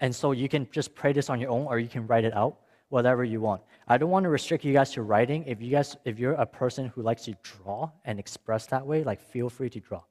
and 0.00 0.14
so 0.14 0.32
you 0.32 0.48
can 0.48 0.68
just 0.70 0.94
pray 0.94 1.12
this 1.12 1.30
on 1.30 1.40
your 1.40 1.50
own, 1.50 1.66
or 1.66 1.78
you 1.78 1.88
can 1.88 2.06
write 2.06 2.24
it 2.24 2.34
out 2.34 2.58
whatever 2.92 3.24
you 3.24 3.40
want. 3.40 3.62
I 3.88 3.96
don't 3.96 4.10
want 4.10 4.24
to 4.24 4.28
restrict 4.28 4.64
you 4.64 4.72
guys 4.74 4.92
to 4.92 5.02
writing. 5.02 5.44
If 5.46 5.62
you 5.62 5.70
guys, 5.70 5.96
if 6.04 6.18
you're 6.18 6.34
a 6.34 6.44
person 6.44 6.88
who 6.88 7.00
likes 7.00 7.24
to 7.24 7.34
draw 7.42 7.90
and 8.04 8.18
express 8.18 8.66
that 8.66 8.86
way, 8.86 9.02
like 9.02 9.20
feel 9.20 9.48
free 9.48 9.70
to 9.70 9.80
draw. 9.80 10.02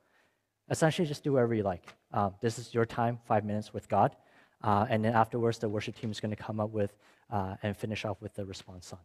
Essentially, 0.71 1.07
just 1.07 1.23
do 1.23 1.34
whatever 1.34 1.53
you 1.53 1.63
like. 1.63 1.93
Um, 2.12 2.34
this 2.41 2.57
is 2.57 2.73
your 2.73 2.86
time, 2.88 3.19
five 3.27 3.45
minutes 3.45 3.71
with 3.71 3.88
God, 3.88 4.15
uh, 4.63 4.88
and 4.89 5.05
then 5.05 5.13
afterwards, 5.13 5.60
the 5.60 5.69
worship 5.69 5.95
team 5.95 6.10
is 6.10 6.19
going 6.19 6.36
to 6.36 6.41
come 6.41 6.60
up 6.60 6.71
with 6.71 6.95
uh, 7.29 7.55
and 7.62 7.77
finish 7.77 8.03
off 8.03 8.19
with 8.19 8.34
the 8.34 8.45
response 8.45 8.88
song. 8.88 9.01